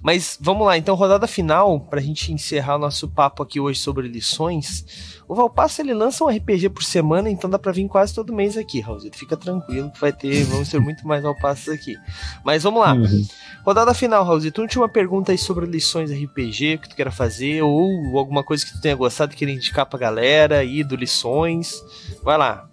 [0.01, 4.07] Mas vamos lá, então, rodada final, pra gente encerrar o nosso papo aqui hoje sobre
[4.07, 5.19] lições.
[5.27, 8.57] O Valpasso ele lança um RPG por semana, então dá pra vir quase todo mês
[8.57, 9.17] aqui, Raulzito.
[9.17, 11.95] Fica tranquilo que vai ter, vamos ter muito mais Valpassos aqui.
[12.43, 12.93] Mas vamos lá.
[12.93, 13.27] Uhum.
[13.63, 14.61] Rodada final, Raulzito.
[14.61, 18.81] Última pergunta aí sobre lições RPG que tu queira fazer, ou alguma coisa que tu
[18.81, 21.75] tenha gostado, queira indicar pra galera aí do lições.
[22.23, 22.67] Vai lá.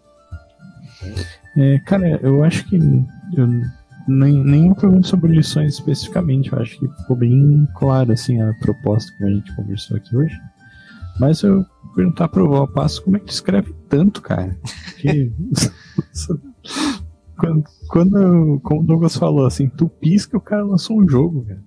[1.57, 3.49] É, cara, eu acho que eu,
[4.09, 6.53] nem, nenhuma pergunta sobre lições especificamente.
[6.53, 10.35] Eu acho que ficou bem claro assim, a proposta que a gente conversou aqui hoje.
[11.19, 14.57] Mas eu perguntar pro Valpasso como é que escreve tanto, cara.
[14.93, 15.33] Porque,
[17.39, 21.63] quando, quando, como o Douglas falou, assim, tu pisca, o cara lançou um jogo, cara.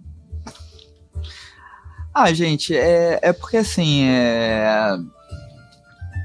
[2.13, 4.97] Ah, gente, é, é porque assim, é,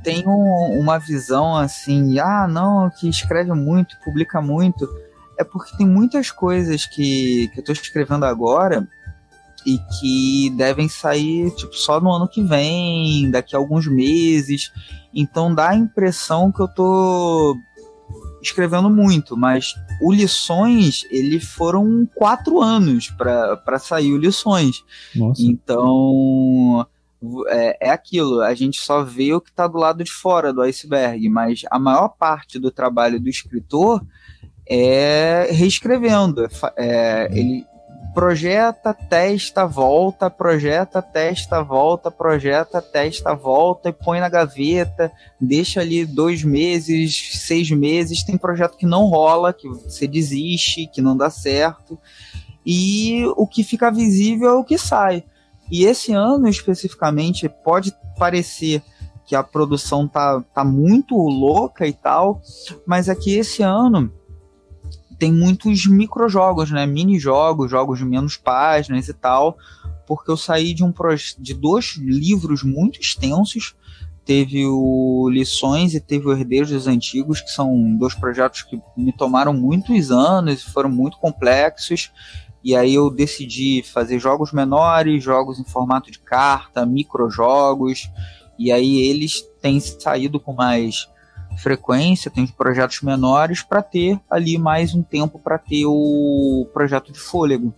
[0.03, 4.89] tem um- uma visão assim, ah, não, que escreve muito, publica muito.
[5.39, 8.89] É porque tem muitas coisas que, que eu tô escrevendo agora
[9.67, 14.71] e que devem sair tipo, só no ano que vem, daqui a alguns meses.
[15.13, 17.57] Então dá a impressão que eu tô
[18.43, 24.85] escrevendo muito, mas o Lições, ele foram quatro anos para sair o Lições.
[25.15, 25.43] Nossa.
[25.43, 26.87] Então,
[27.49, 30.61] é, é aquilo, a gente só vê o que está do lado de fora do
[30.61, 34.05] iceberg, mas a maior parte do trabalho do escritor
[34.69, 36.45] é reescrevendo.
[36.45, 37.67] é é, ele
[38.15, 45.11] projeta, testa, volta, projeta, testa, volta, projeta, testa, volta e põe na gaveta,
[45.41, 48.23] deixa ali dois meses, seis meses.
[48.23, 51.99] Tem projeto que não rola, que você desiste, que não dá certo.
[52.65, 55.25] E o que fica visível é o que sai.
[55.71, 58.81] E esse ano especificamente pode parecer
[59.27, 62.41] que a produção tá, tá muito louca e tal,
[62.87, 64.13] mas é que esse ano
[65.19, 66.87] tem muitos microjogos, né?
[66.87, 69.57] Mini-jogos, jogos de menos páginas e tal,
[70.07, 70.93] porque eu saí de um
[71.39, 73.75] de dois livros muito extensos.
[74.25, 79.13] Teve o Lições e teve o Herdeiros dos Antigos, que são dois projetos que me
[79.13, 82.11] tomaram muitos anos e foram muito complexos.
[82.63, 88.09] E aí eu decidi fazer jogos menores, jogos em formato de carta, microjogos.
[88.59, 91.07] E aí eles têm saído com mais
[91.59, 97.19] frequência, tem projetos menores para ter ali mais um tempo para ter o projeto de
[97.19, 97.75] fôlego.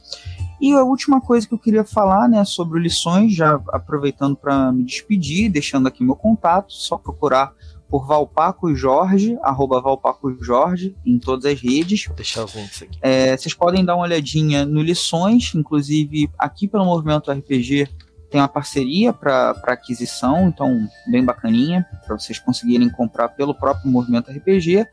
[0.60, 4.84] E a última coisa que eu queria falar, né, sobre lições, já aproveitando para me
[4.84, 7.52] despedir, deixando aqui meu contato, só procurar
[7.88, 12.08] por Valpaco Jorge, arroba Valpaco Jorge, em todas as redes.
[12.08, 12.98] Os links aqui.
[13.00, 17.88] É, vocês podem dar uma olhadinha no Lições, inclusive aqui pelo Movimento RPG
[18.36, 24.30] tem uma parceria para aquisição, então bem bacaninha, para vocês conseguirem comprar pelo próprio Movimento
[24.30, 24.86] RPG.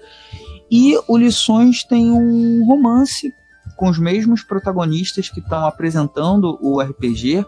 [0.72, 3.36] E o Lições tem um romance
[3.76, 7.46] com os mesmos protagonistas que estão apresentando o RPG.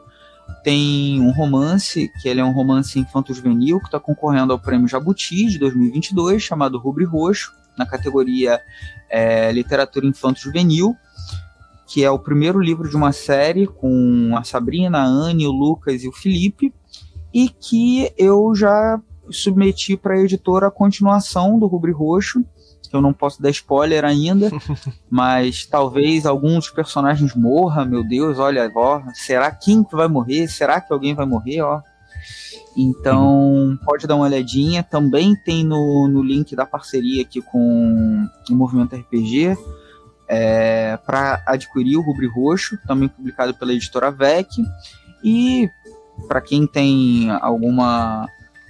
[0.65, 5.45] Tem um romance, que ele é um romance infanto-juvenil, que está concorrendo ao Prêmio Jabuti
[5.45, 8.59] de 2022, chamado Rubre Roxo, na categoria
[9.09, 10.93] é, Literatura Infanto-Juvenil,
[11.87, 16.03] que é o primeiro livro de uma série com a Sabrina, a Anne, o Lucas
[16.03, 16.73] e o Felipe,
[17.33, 22.43] e que eu já submeti para a editora a continuação do Rubre Roxo,
[22.91, 24.49] eu não posso dar spoiler ainda,
[25.09, 30.47] mas talvez algum dos personagens morra, meu Deus, olha, ó, será quem que vai morrer?
[30.47, 31.81] Será que alguém vai morrer, ó?
[32.77, 34.83] Então, pode dar uma olhadinha.
[34.83, 39.55] Também tem no, no link da parceria aqui com o Movimento RPG
[40.27, 44.49] é, para adquirir o Rubre Roxo, também publicado pela editora VEC.
[45.23, 45.69] E
[46.27, 48.27] para quem tem alguma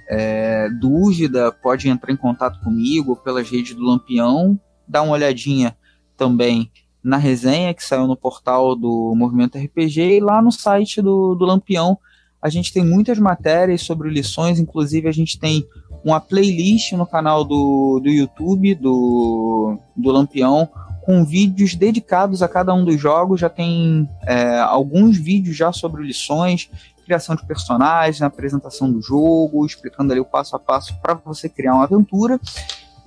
[0.10, 5.76] é, dúvida, pode entrar em contato comigo pelas redes do Lampião, dá uma olhadinha
[6.18, 6.72] também
[7.04, 11.46] na resenha que saiu no portal do Movimento RPG e lá no site do, do
[11.46, 11.98] Lampião.
[12.42, 15.66] A gente tem muitas matérias sobre lições, inclusive a gente tem
[16.04, 20.70] uma playlist no canal do, do YouTube do, do Lampião
[21.06, 23.40] com vídeos dedicados a cada um dos jogos.
[23.40, 26.70] Já tem é, alguns vídeos já sobre lições,
[27.06, 31.76] criação de personagens, apresentação do jogo, explicando ali o passo a passo para você criar
[31.76, 32.40] uma aventura.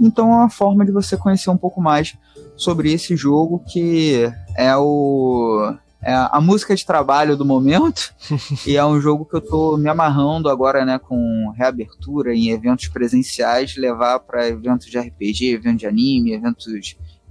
[0.00, 2.16] Então é uma forma de você conhecer um pouco mais
[2.56, 8.14] sobre esse jogo que é o é a música de trabalho do momento.
[8.64, 12.86] e é um jogo que eu tô me amarrando agora, né, com reabertura em eventos
[12.86, 16.66] presenciais, levar para eventos de RPG, eventos de anime, eventos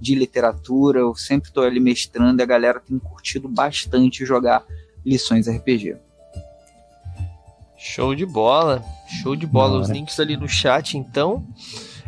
[0.00, 1.00] de literatura.
[1.00, 4.64] Eu sempre tô ali mestrando e a galera tem curtido bastante jogar
[5.04, 5.96] lições RPG.
[7.76, 8.84] Show de bola,
[9.22, 9.78] show de bola.
[9.78, 11.46] Os links ali no chat, então.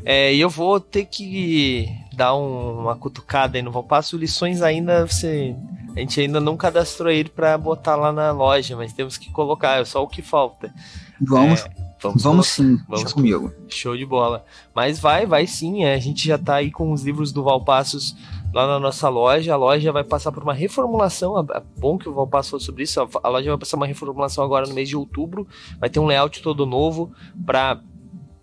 [0.05, 4.17] É, e eu vou ter que dar um, uma cutucada aí no Valpasso.
[4.17, 5.55] Lições ainda você.
[5.95, 9.81] A gente ainda não cadastrou ele para botar lá na loja, mas temos que colocar,
[9.81, 10.73] é só o que falta.
[11.21, 11.65] Vamos.
[11.65, 13.53] É, vamos, vamos sim, vamos comigo.
[13.69, 14.45] Show de bola.
[14.75, 15.85] Mas vai, vai sim.
[15.85, 18.17] É, a gente já tá aí com os livros do Valpassos
[18.53, 19.55] lá na nossa loja.
[19.55, 21.39] A loja vai passar por uma reformulação.
[21.39, 23.01] É bom que o Valpasso falou sobre isso.
[23.01, 25.47] A loja vai passar uma reformulação agora no mês de outubro.
[25.79, 27.13] Vai ter um layout todo novo
[27.45, 27.81] para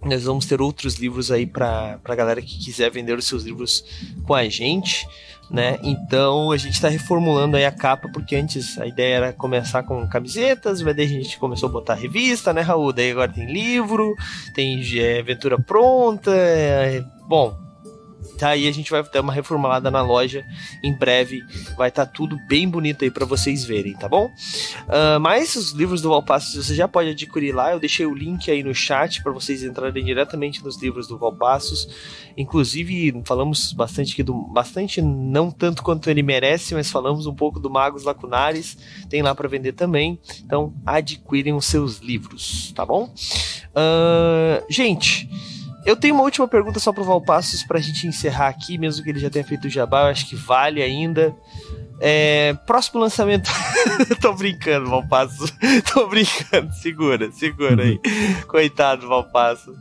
[0.03, 3.83] nós vamos ter outros livros aí para a galera que quiser vender os seus livros
[4.25, 5.07] com a gente,
[5.49, 5.79] né?
[5.83, 10.07] Então a gente está reformulando aí a capa, porque antes a ideia era começar com
[10.07, 12.93] camisetas, mas daí a gente começou a botar revista, né, Raul?
[12.93, 14.15] Daí agora tem livro,
[14.53, 16.31] tem é, aventura pronta.
[16.31, 17.03] É...
[17.27, 17.66] Bom,
[18.37, 20.45] Tá aí a gente vai ter uma reformulada na loja
[20.83, 21.43] em breve.
[21.75, 24.27] Vai estar tá tudo bem bonito aí para vocês verem, tá bom?
[24.27, 27.71] Uh, mas os livros do Valpassos você já pode adquirir lá.
[27.71, 31.87] Eu deixei o link aí no chat para vocês entrarem diretamente nos livros do Valpassos.
[32.37, 34.33] Inclusive, falamos bastante aqui do.
[34.33, 38.77] Bastante, não tanto quanto ele merece, mas falamos um pouco do Magos Lacunares.
[39.09, 40.19] Tem lá para vender também.
[40.45, 43.11] Então, adquirem os seus livros, tá bom?
[43.73, 45.27] Uh, gente.
[45.87, 49.19] Eu tenho uma última pergunta só pro Valpassos pra gente encerrar aqui, mesmo que ele
[49.19, 51.33] já tenha feito o jabá, eu acho que vale ainda.
[52.01, 53.49] É, próximo lançamento.
[54.19, 55.49] Tô brincando, Valpassos.
[55.93, 56.73] Tô brincando.
[56.73, 57.97] Segura, segura aí.
[58.49, 59.77] Coitado, Valpassos.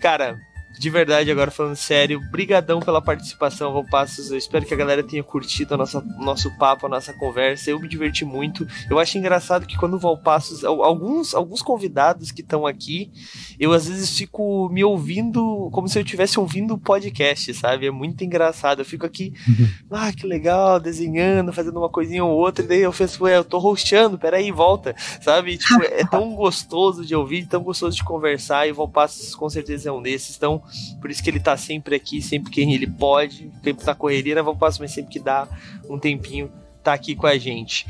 [0.00, 0.38] Cara,
[0.78, 4.30] de verdade, agora falando sério, brigadão pela participação, Valpassos.
[4.30, 7.70] Eu espero que a galera tenha curtido a nossa, nosso papo, a nossa conversa.
[7.70, 8.66] Eu me diverti muito.
[8.88, 13.10] Eu acho engraçado que quando o Valpassos, alguns, alguns convidados que estão aqui,
[13.58, 17.86] eu às vezes fico me ouvindo como se eu estivesse ouvindo o podcast, sabe?
[17.86, 18.80] É muito engraçado.
[18.80, 19.32] Eu fico aqui,
[19.90, 23.44] ah, que legal, desenhando, fazendo uma coisinha ou outra, e daí eu penso, ué, eu
[23.44, 25.58] tô rosteando, peraí, volta, sabe?
[25.58, 29.88] Tipo, é tão gostoso de ouvir, tão gostoso de conversar, e o Valpassos com certeza
[29.88, 30.36] é um desses.
[30.36, 30.62] Então,
[31.00, 34.42] por isso que ele tá sempre aqui, sempre que ele pode, sempre tá correria na
[34.42, 35.48] Valpasso, mas sempre que dá
[35.88, 36.50] um tempinho,
[36.82, 37.86] tá aqui com a gente.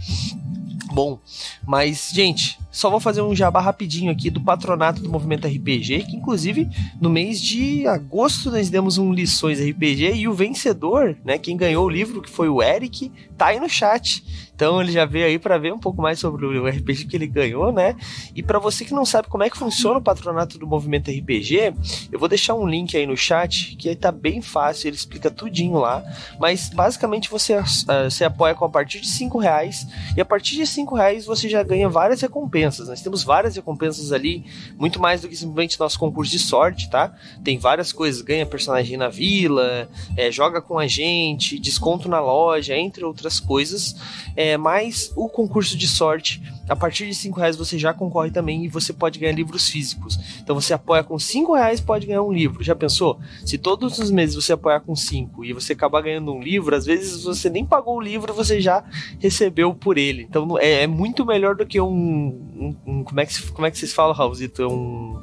[0.93, 1.21] Bom,
[1.67, 6.17] mas, gente, só vou fazer um jabá rapidinho aqui do patronato do Movimento RPG, que
[6.17, 6.69] inclusive
[7.01, 11.87] no mês de agosto nós demos um Lições RPG e o vencedor, né, quem ganhou
[11.87, 14.23] o livro, que foi o Eric, tá aí no chat.
[14.59, 17.29] Então ele já veio aí para ver um pouco mais sobre o RPG que ele
[17.29, 17.95] ganhou, né?
[18.35, 21.75] E para você que não sabe como é que funciona o patronato do Movimento RPG,
[22.11, 25.31] eu vou deixar um link aí no chat que aí tá bem fácil, ele explica
[25.31, 26.03] tudinho lá.
[26.41, 27.65] Mas basicamente você, uh,
[28.11, 31.49] você apoia com a partir de 5 reais e a partir de 5 reais você
[31.49, 32.59] já ganha várias recompensas.
[32.87, 34.45] Nós temos várias recompensas ali,
[34.77, 37.15] muito mais do que simplesmente nosso concurso de sorte, tá?
[37.43, 42.77] Tem várias coisas, ganha personagem na vila, é, joga com a gente, desconto na loja,
[42.77, 43.97] entre outras coisas.
[44.37, 46.43] É, mais o concurso de sorte.
[46.69, 50.19] A partir de 5 reais você já concorre também e você pode ganhar livros físicos.
[50.43, 52.63] Então você apoia com 5 reais pode ganhar um livro.
[52.63, 53.19] Já pensou?
[53.45, 56.85] Se todos os meses você apoiar com 5 e você acabar ganhando um livro, às
[56.85, 58.85] vezes você nem pagou o livro, você já
[59.19, 60.23] recebeu por ele.
[60.23, 61.89] Então é, é muito melhor do que um.
[61.89, 64.63] um, um como, é que, como é que vocês falam, Raulzito?
[64.63, 65.21] É um.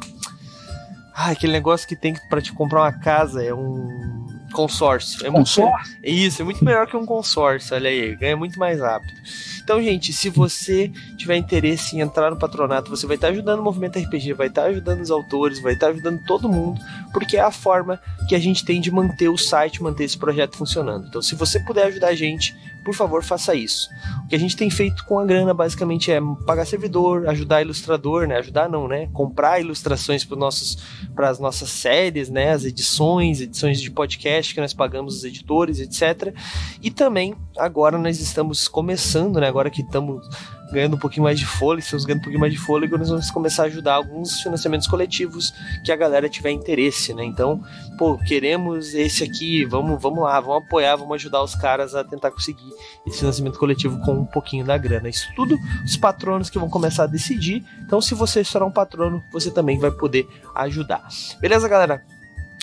[1.13, 3.43] Ah, aquele negócio que tem para te comprar uma casa.
[3.43, 4.24] É um
[4.55, 5.25] Consórcio.
[5.25, 5.91] É consórcio?
[5.93, 9.13] Muito, isso, é muito melhor que um consórcio, olha aí, ganha muito mais rápido.
[9.63, 13.63] Então, gente, se você tiver interesse em entrar no patronato, você vai estar ajudando o
[13.63, 16.79] movimento RPG, vai estar ajudando os autores, vai estar ajudando todo mundo,
[17.11, 17.99] porque é a forma
[18.29, 21.07] que a gente tem de manter o site, manter esse projeto funcionando.
[21.07, 23.89] Então, se você puder ajudar a gente, por favor, faça isso.
[24.23, 28.27] O que a gente tem feito com a grana basicamente é pagar servidor, ajudar ilustrador,
[28.27, 28.37] né?
[28.37, 29.09] Ajudar não, né?
[29.11, 30.37] Comprar ilustrações para
[31.15, 32.51] para as nossas séries, né?
[32.51, 36.35] As edições, edições de podcast que nós pagamos os editores, etc.
[36.79, 39.47] E também agora nós estamos começando, né?
[39.47, 40.23] Agora que estamos
[40.75, 43.31] ganhando um pouquinho mais de fôlego, estamos ganhando um pouquinho mais de fôlego, nós vamos
[43.31, 45.53] começar a ajudar alguns financiamentos coletivos
[45.83, 47.23] que a galera tiver interesse, né?
[47.23, 47.63] Então,
[47.97, 52.29] pô, queremos esse aqui, vamos, vamos lá, vamos apoiar, vamos ajudar os caras a tentar
[52.29, 52.69] conseguir
[53.07, 55.09] esse financiamento coletivo com um pouquinho da grana.
[55.09, 57.63] Isso tudo os patronos que vão começar a decidir.
[57.81, 61.07] Então, se você será um patrono, você também vai poder ajudar.
[61.39, 62.03] Beleza, galera?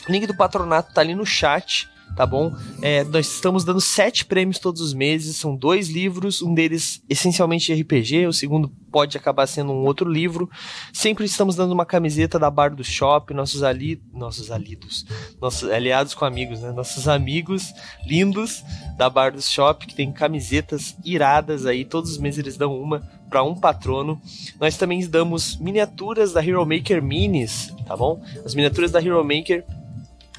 [0.08, 1.88] O link do patronato tá ali no chat.
[2.16, 2.54] Tá bom?
[2.80, 7.72] É, nós estamos dando sete prêmios todos os meses, são dois livros, um deles essencialmente
[7.72, 10.48] RPG, o segundo pode acabar sendo um outro livro.
[10.92, 15.06] Sempre estamos dando uma camiseta da Bar do Shop, nossos ali, nossos alidos,
[15.40, 16.70] nossos aliados com amigos, né?
[16.72, 17.72] Nossos amigos
[18.06, 18.62] lindos
[18.98, 23.00] da Bar do Shop que tem camisetas iradas aí, todos os meses eles dão uma
[23.30, 24.20] para um patrono.
[24.60, 28.22] Nós também damos miniaturas da Hero Maker Minis, tá bom?
[28.44, 29.64] As miniaturas da Hero Maker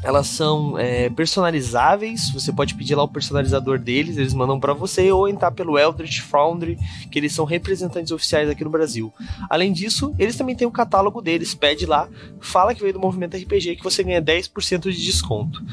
[0.04, 5.10] elas são é, personalizáveis, você pode pedir lá o personalizador deles, eles mandam para você,
[5.12, 6.78] ou entrar pelo Eldritch Foundry,
[7.10, 9.14] que eles são representantes oficiais aqui no Brasil.
[9.50, 12.10] Além disso, eles também têm o catálogo deles, pede lá,
[12.42, 15.64] fala que veio do Movimento RPG, que você ganha 10% de desconto.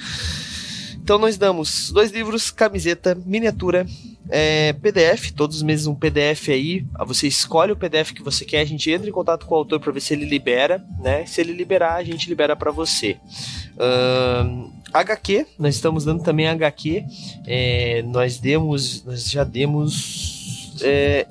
[1.03, 3.85] Então nós damos dois livros, camiseta, miniatura,
[4.29, 6.87] é, PDF, todos os meses um PDF aí.
[7.05, 9.81] Você escolhe o PDF que você quer, a gente entra em contato com o autor
[9.81, 11.27] para ver se ele libera, né?
[11.27, 13.17] Se ele liberar, a gente libera para você.
[13.81, 17.05] Uh, HQ, nós estamos dando também HQ.
[17.47, 20.75] É, nós demos, nós já demos.
[20.83, 21.27] É,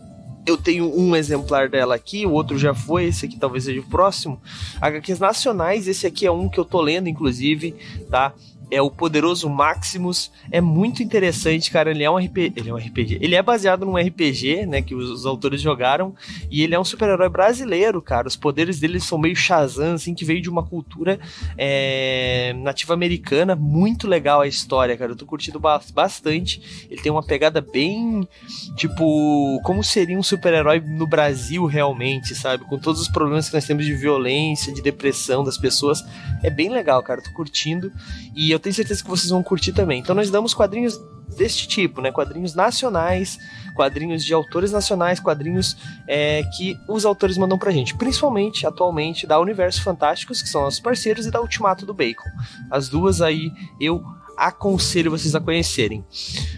[0.46, 3.90] eu tenho um exemplar dela aqui, o outro já foi, esse aqui talvez seja o
[3.90, 4.42] próximo.
[4.82, 7.76] HQs nacionais, esse aqui é um que eu tô lendo, inclusive,
[8.10, 8.34] tá?
[8.72, 10.32] É o Poderoso Maximus.
[10.52, 11.92] É muito interessante, cara.
[11.92, 12.54] Ele é um RPG.
[12.56, 13.18] Ele é um RPG.
[13.22, 14.82] Ele é baseado num RPG, né?
[14.82, 16.14] Que os, os autores jogaram.
[16.52, 18.28] E ele é um super-herói brasileiro, cara.
[18.28, 21.20] Os poderes dele são meio Shazam, assim, que veio de uma cultura
[21.58, 23.56] é, nativa americana.
[23.56, 25.12] Muito legal a história, cara.
[25.12, 26.88] Eu tô curtindo bastante.
[26.90, 28.28] Ele tem uma pegada bem.
[28.76, 32.66] Tipo, como seria um super-herói no Brasil realmente, sabe?
[32.66, 36.04] Com todos os problemas que nós temos de violência, de depressão das pessoas.
[36.44, 37.20] É bem legal, cara.
[37.20, 37.92] Eu tô curtindo.
[38.36, 40.00] E eu eu tenho certeza que vocês vão curtir também.
[40.00, 41.00] Então nós damos quadrinhos
[41.38, 42.12] deste tipo, né?
[42.12, 43.38] Quadrinhos nacionais,
[43.74, 47.96] quadrinhos de autores nacionais, quadrinhos é, que os autores mandam pra gente.
[47.96, 52.30] Principalmente, atualmente, da Universo Fantásticos, que são nossos parceiros, e da Ultimato do Bacon.
[52.70, 54.04] As duas aí eu
[54.38, 56.04] aconselho vocês a conhecerem.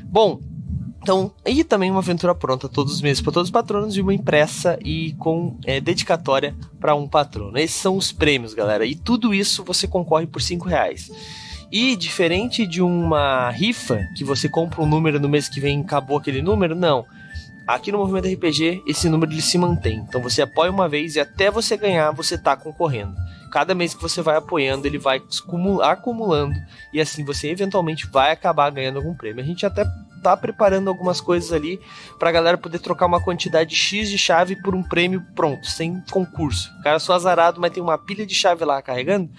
[0.06, 0.40] Bom,
[1.02, 4.14] então, e também uma aventura pronta todos os meses para todos os patronos e uma
[4.14, 7.58] impressa e com é, dedicatória para um patrono.
[7.58, 8.86] Esses são os prêmios, galera.
[8.86, 11.10] E tudo isso você concorre por cinco reais.
[11.72, 16.18] E diferente de uma rifa, que você compra um número no mês que vem acabou
[16.18, 17.06] aquele número, não.
[17.66, 20.00] Aqui no Movimento RPG, esse número ele se mantém.
[20.00, 23.16] Então você apoia uma vez e até você ganhar, você está concorrendo.
[23.52, 25.22] Cada mês que você vai apoiando, ele vai
[25.84, 26.56] acumulando
[26.94, 29.42] e assim você eventualmente vai acabar ganhando algum prêmio.
[29.42, 29.86] A gente até
[30.22, 31.80] tá preparando algumas coisas ali
[32.20, 36.70] pra galera poder trocar uma quantidade X de chave por um prêmio pronto, sem concurso.
[36.80, 39.30] O cara só azarado, mas tem uma pilha de chave lá carregando.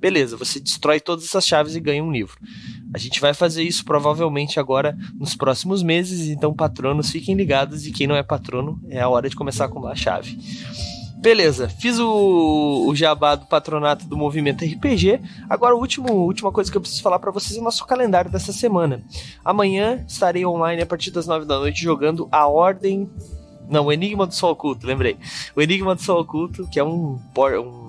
[0.00, 2.38] Beleza, você destrói todas essas chaves e ganha um livro.
[2.94, 7.92] A gente vai fazer isso provavelmente agora nos próximos meses, então patronos fiquem ligados e
[7.92, 10.38] quem não é patrono é a hora de começar a acumular a chave.
[11.18, 15.20] Beleza, fiz o, o jabá do patronato do movimento RPG.
[15.50, 18.30] Agora, a última, última coisa que eu preciso falar para vocês é o nosso calendário
[18.30, 19.04] dessa semana.
[19.44, 23.06] Amanhã estarei online a partir das 9 da noite jogando a Ordem.
[23.68, 25.18] Não, o Enigma do Sol Oculto, lembrei.
[25.54, 27.79] O Enigma do Sol Oculto, que é um, um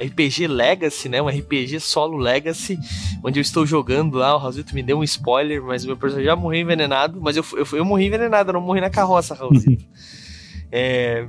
[0.00, 1.20] RPG Legacy, né?
[1.20, 2.78] Um RPG solo Legacy,
[3.22, 4.34] onde eu estou jogando lá.
[4.34, 7.20] O Raulzito me deu um spoiler, mas o meu personagem já morreu envenenado.
[7.20, 9.84] Mas eu, eu, eu morri envenenado, eu não morri na carroça, Raulzito.
[10.72, 11.26] é...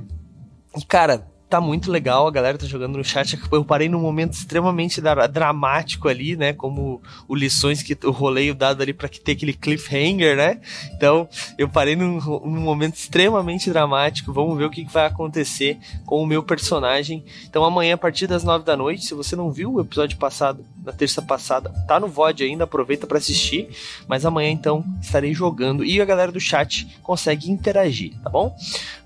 [0.76, 3.38] E, cara, tá muito legal, a galera tá jogando no chat.
[3.52, 6.54] Eu parei num momento extremamente dramático ali, né?
[6.54, 10.62] Como o lições que o roleio dado ali para que ter aquele cliffhanger, né?
[10.94, 11.28] Então,
[11.58, 14.32] eu parei num, num, momento extremamente dramático.
[14.32, 17.22] Vamos ver o que, que vai acontecer com o meu personagem.
[17.44, 20.64] Então, amanhã, a partir das nove da noite, se você não viu o episódio passado,
[20.84, 23.68] na terça passada, tá no VOD ainda, aproveita para assistir.
[24.06, 28.54] Mas amanhã, então, estarei jogando e a galera do chat consegue interagir, tá bom?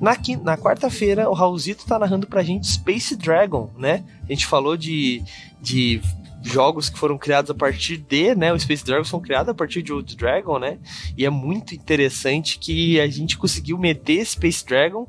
[0.01, 4.05] Na, na quarta-feira, o Raulzito tá narrando pra gente Space Dragon, né?
[4.29, 5.23] A gente falou de,
[5.61, 6.01] de
[6.43, 8.53] jogos que foram criados a partir de, né?
[8.53, 10.79] O Space Dragon foi criado a partir de Old Dragon, né?
[11.17, 15.07] E é muito interessante que a gente conseguiu meter Space Dragon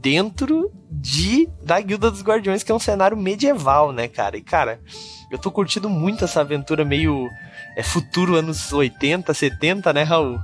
[0.00, 4.36] dentro de da Guilda dos Guardiões, que é um cenário medieval, né, cara?
[4.36, 4.80] E cara,
[5.30, 7.28] eu tô curtindo muito essa aventura meio
[7.76, 10.38] é futuro anos 80, 70, né, Raul?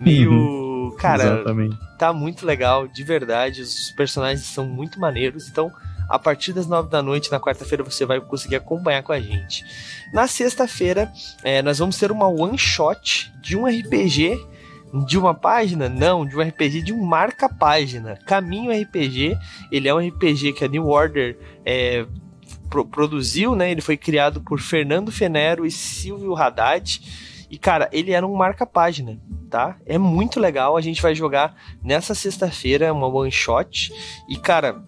[0.00, 0.64] Meio uhum
[0.94, 1.78] cara, Exatamente.
[1.98, 3.62] tá muito legal, de verdade.
[3.62, 5.48] Os personagens são muito maneiros.
[5.48, 5.72] Então,
[6.08, 9.64] a partir das nove da noite, na quarta-feira, você vai conseguir acompanhar com a gente.
[10.12, 14.38] Na sexta-feira, é, nós vamos ter uma one shot de um RPG.
[15.06, 15.88] De uma página?
[15.88, 18.16] Não, de um RPG de um marca-página.
[18.26, 19.36] Caminho RPG.
[19.72, 22.06] Ele é um RPG que a New Order é,
[22.70, 23.70] pro, produziu, né?
[23.70, 27.00] Ele foi criado por Fernando Fenero e Silvio Haddad.
[27.50, 29.18] E, cara, ele era um marca-página,
[29.50, 29.76] tá?
[29.84, 30.76] É muito legal.
[30.76, 33.92] A gente vai jogar nessa sexta-feira uma one shot.
[34.28, 34.82] E, cara,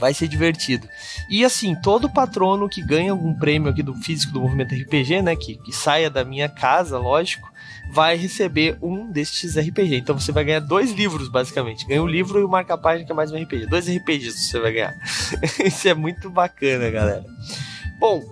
[0.00, 0.88] Vai ser divertido.
[1.28, 5.36] E assim, todo patrono que ganha algum prêmio aqui do físico do movimento RPG, né?
[5.36, 7.46] Que, que saia da minha casa, lógico,
[7.92, 9.96] vai receber um destes RPG.
[9.96, 11.86] Então você vai ganhar dois livros, basicamente.
[11.86, 13.66] Ganha o um livro e o marca-página, que é mais um RPG.
[13.66, 14.96] Dois RPGs você vai ganhar.
[15.64, 17.24] Isso é muito bacana, galera.
[17.98, 18.22] Bom,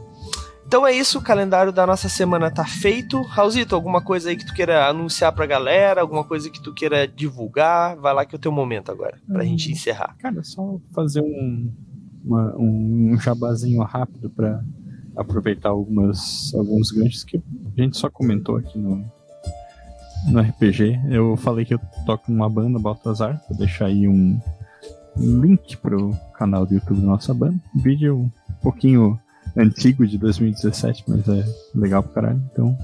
[0.68, 3.22] então é isso, o calendário da nossa semana tá feito.
[3.22, 6.02] Raulzito, alguma coisa aí que tu queira anunciar pra galera?
[6.02, 7.96] Alguma coisa que tu queira divulgar?
[7.96, 10.14] Vai lá que é o teu momento agora, pra hum, gente encerrar.
[10.18, 11.72] Cara, só fazer um,
[12.22, 14.62] uma, um jabazinho rápido pra
[15.16, 19.10] aproveitar algumas, alguns ganchos que a gente só comentou aqui no,
[20.26, 21.00] no RPG.
[21.10, 23.40] Eu falei que eu toco numa banda, Baltazar.
[23.48, 24.38] Vou deixar aí um
[25.16, 27.58] link pro canal do YouTube da nossa banda.
[27.74, 28.30] Um vídeo um
[28.62, 29.18] pouquinho
[29.56, 32.42] antigo de 2017, mas é legal pra caralho.
[32.52, 32.76] Então,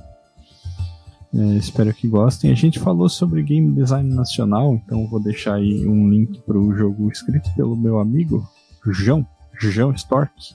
[1.34, 2.50] é, espero que gostem.
[2.50, 7.08] A gente falou sobre game design nacional, então vou deixar aí um link pro jogo
[7.10, 8.48] escrito pelo meu amigo
[8.86, 9.26] João,
[9.60, 10.54] João Stork,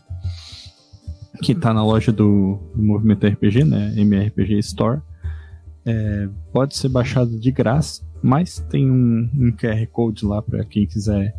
[1.41, 3.93] que tá na loja do, do Movimento RPG, né?
[3.97, 5.01] MRPG Store.
[5.89, 10.85] É, pode ser baixado de graça, mas tem um, um QR Code lá para quem
[10.85, 11.33] quiser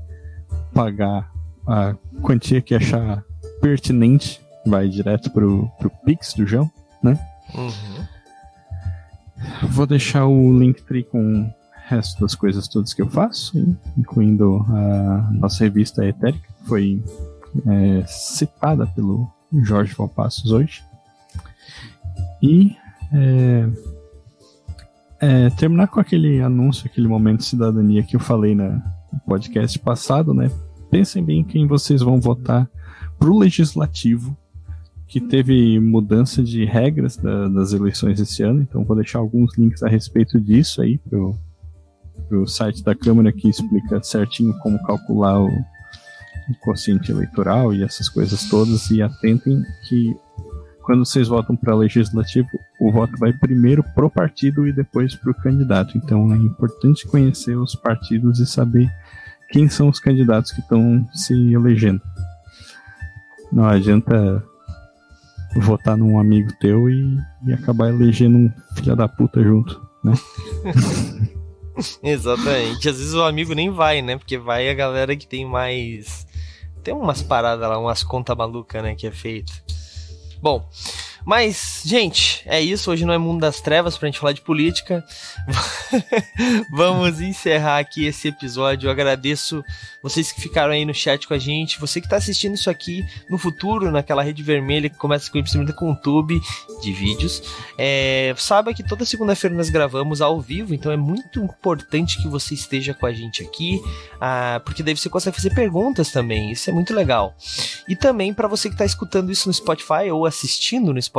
[0.74, 1.30] pagar
[1.66, 3.22] a quantia que achar
[3.60, 6.68] pertinente vai direto pro, pro Pix do João,
[7.00, 7.16] né?
[7.54, 8.06] Uhum.
[9.68, 11.54] Vou deixar o Linktree com o
[11.86, 13.56] resto das coisas todas que eu faço,
[13.96, 17.02] incluindo a nossa revista Etérica, que foi
[17.66, 19.30] é, citada pelo
[19.62, 20.82] Jorge Valpassos hoje.
[22.42, 22.76] E
[23.12, 23.68] é,
[25.20, 28.82] é, terminar com aquele anúncio, aquele momento de cidadania que eu falei na,
[29.26, 30.50] podcast passado, né?
[30.90, 32.68] Pensem bem quem vocês vão votar
[33.18, 34.36] pro legislativo
[35.06, 39.82] que teve mudança de regras da, das eleições esse ano, então vou deixar alguns links
[39.82, 41.36] a respeito disso aí pro,
[42.28, 48.08] pro site da Câmara que explica certinho como calcular o, o quociente eleitoral e essas
[48.08, 50.16] coisas todas, e atentem que
[50.82, 52.48] quando vocês votam para legislativo,
[52.80, 55.96] o voto vai primeiro pro partido e depois pro candidato.
[55.96, 58.90] Então é importante conhecer os partidos e saber
[59.50, 62.00] quem são os candidatos que estão se elegendo.
[63.52, 64.42] Não adianta
[65.56, 70.12] votar num amigo teu e, e acabar elegendo um filho da puta junto, né?
[72.02, 72.88] Exatamente.
[72.88, 74.16] Às vezes o amigo nem vai, né?
[74.16, 76.26] Porque vai a galera que tem mais.
[76.82, 78.94] Tem umas paradas lá, umas contas malucas, né?
[78.94, 79.52] Que é feito.
[80.42, 80.64] Bom,
[81.24, 82.90] mas, gente, é isso.
[82.90, 85.04] Hoje não é mundo das trevas pra gente falar de política.
[86.70, 88.86] Vamos encerrar aqui esse episódio.
[88.86, 89.64] Eu agradeço
[90.02, 91.80] vocês que ficaram aí no chat com a gente.
[91.80, 95.74] Você que tá assistindo isso aqui no futuro, naquela rede vermelha que começa com o
[95.74, 96.40] com o YouTube
[96.82, 97.42] de vídeos.
[97.76, 102.54] É, saiba que toda segunda-feira nós gravamos ao vivo, então é muito importante que você
[102.54, 103.80] esteja com a gente aqui,
[104.20, 106.50] ah, porque daí você consegue fazer perguntas também.
[106.50, 107.36] Isso é muito legal.
[107.88, 111.09] E também para você que tá escutando isso no Spotify ou assistindo no Spotify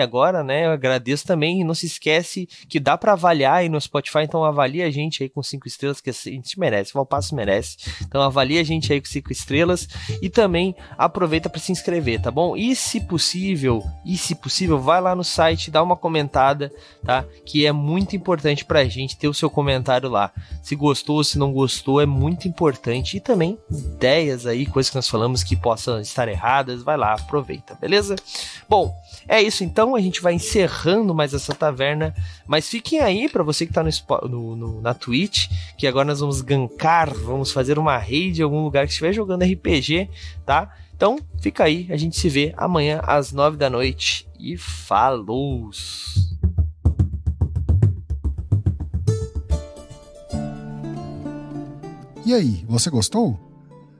[0.00, 0.66] agora, né?
[0.66, 1.60] Eu agradeço também.
[1.60, 5.22] E não se esquece que dá para avaliar aí no Spotify, então avalie a gente
[5.22, 7.76] aí com cinco estrelas, que a gente merece, o Valpasso merece.
[8.02, 9.88] Então avalie a gente aí com cinco estrelas
[10.22, 12.56] e também aproveita para se inscrever, tá bom?
[12.56, 16.72] E se possível, e se possível, vai lá no site, dá uma comentada,
[17.04, 17.24] tá?
[17.44, 20.32] Que é muito importante pra gente ter o seu comentário lá.
[20.62, 23.16] Se gostou, se não gostou, é muito importante.
[23.16, 27.74] E também ideias aí, coisas que nós falamos que possam estar erradas, vai lá, aproveita,
[27.74, 28.16] beleza?
[28.68, 28.94] Bom,
[29.28, 32.14] é isso então, a gente vai encerrando mais essa taverna,
[32.46, 33.90] mas fiquem aí para você que tá no,
[34.28, 38.64] no, no, na Twitch, que agora nós vamos gankar, vamos fazer uma raid em algum
[38.64, 40.08] lugar que estiver jogando RPG,
[40.46, 40.74] tá?
[40.96, 45.70] Então, fica aí, a gente se vê amanhã às nove da noite e falou!
[52.24, 53.38] E aí, você gostou?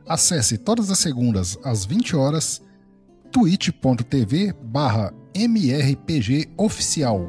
[0.06, 2.62] Acesse todas as segundas às 20 horas
[3.30, 7.28] twitch.tv barra mrpgoficial.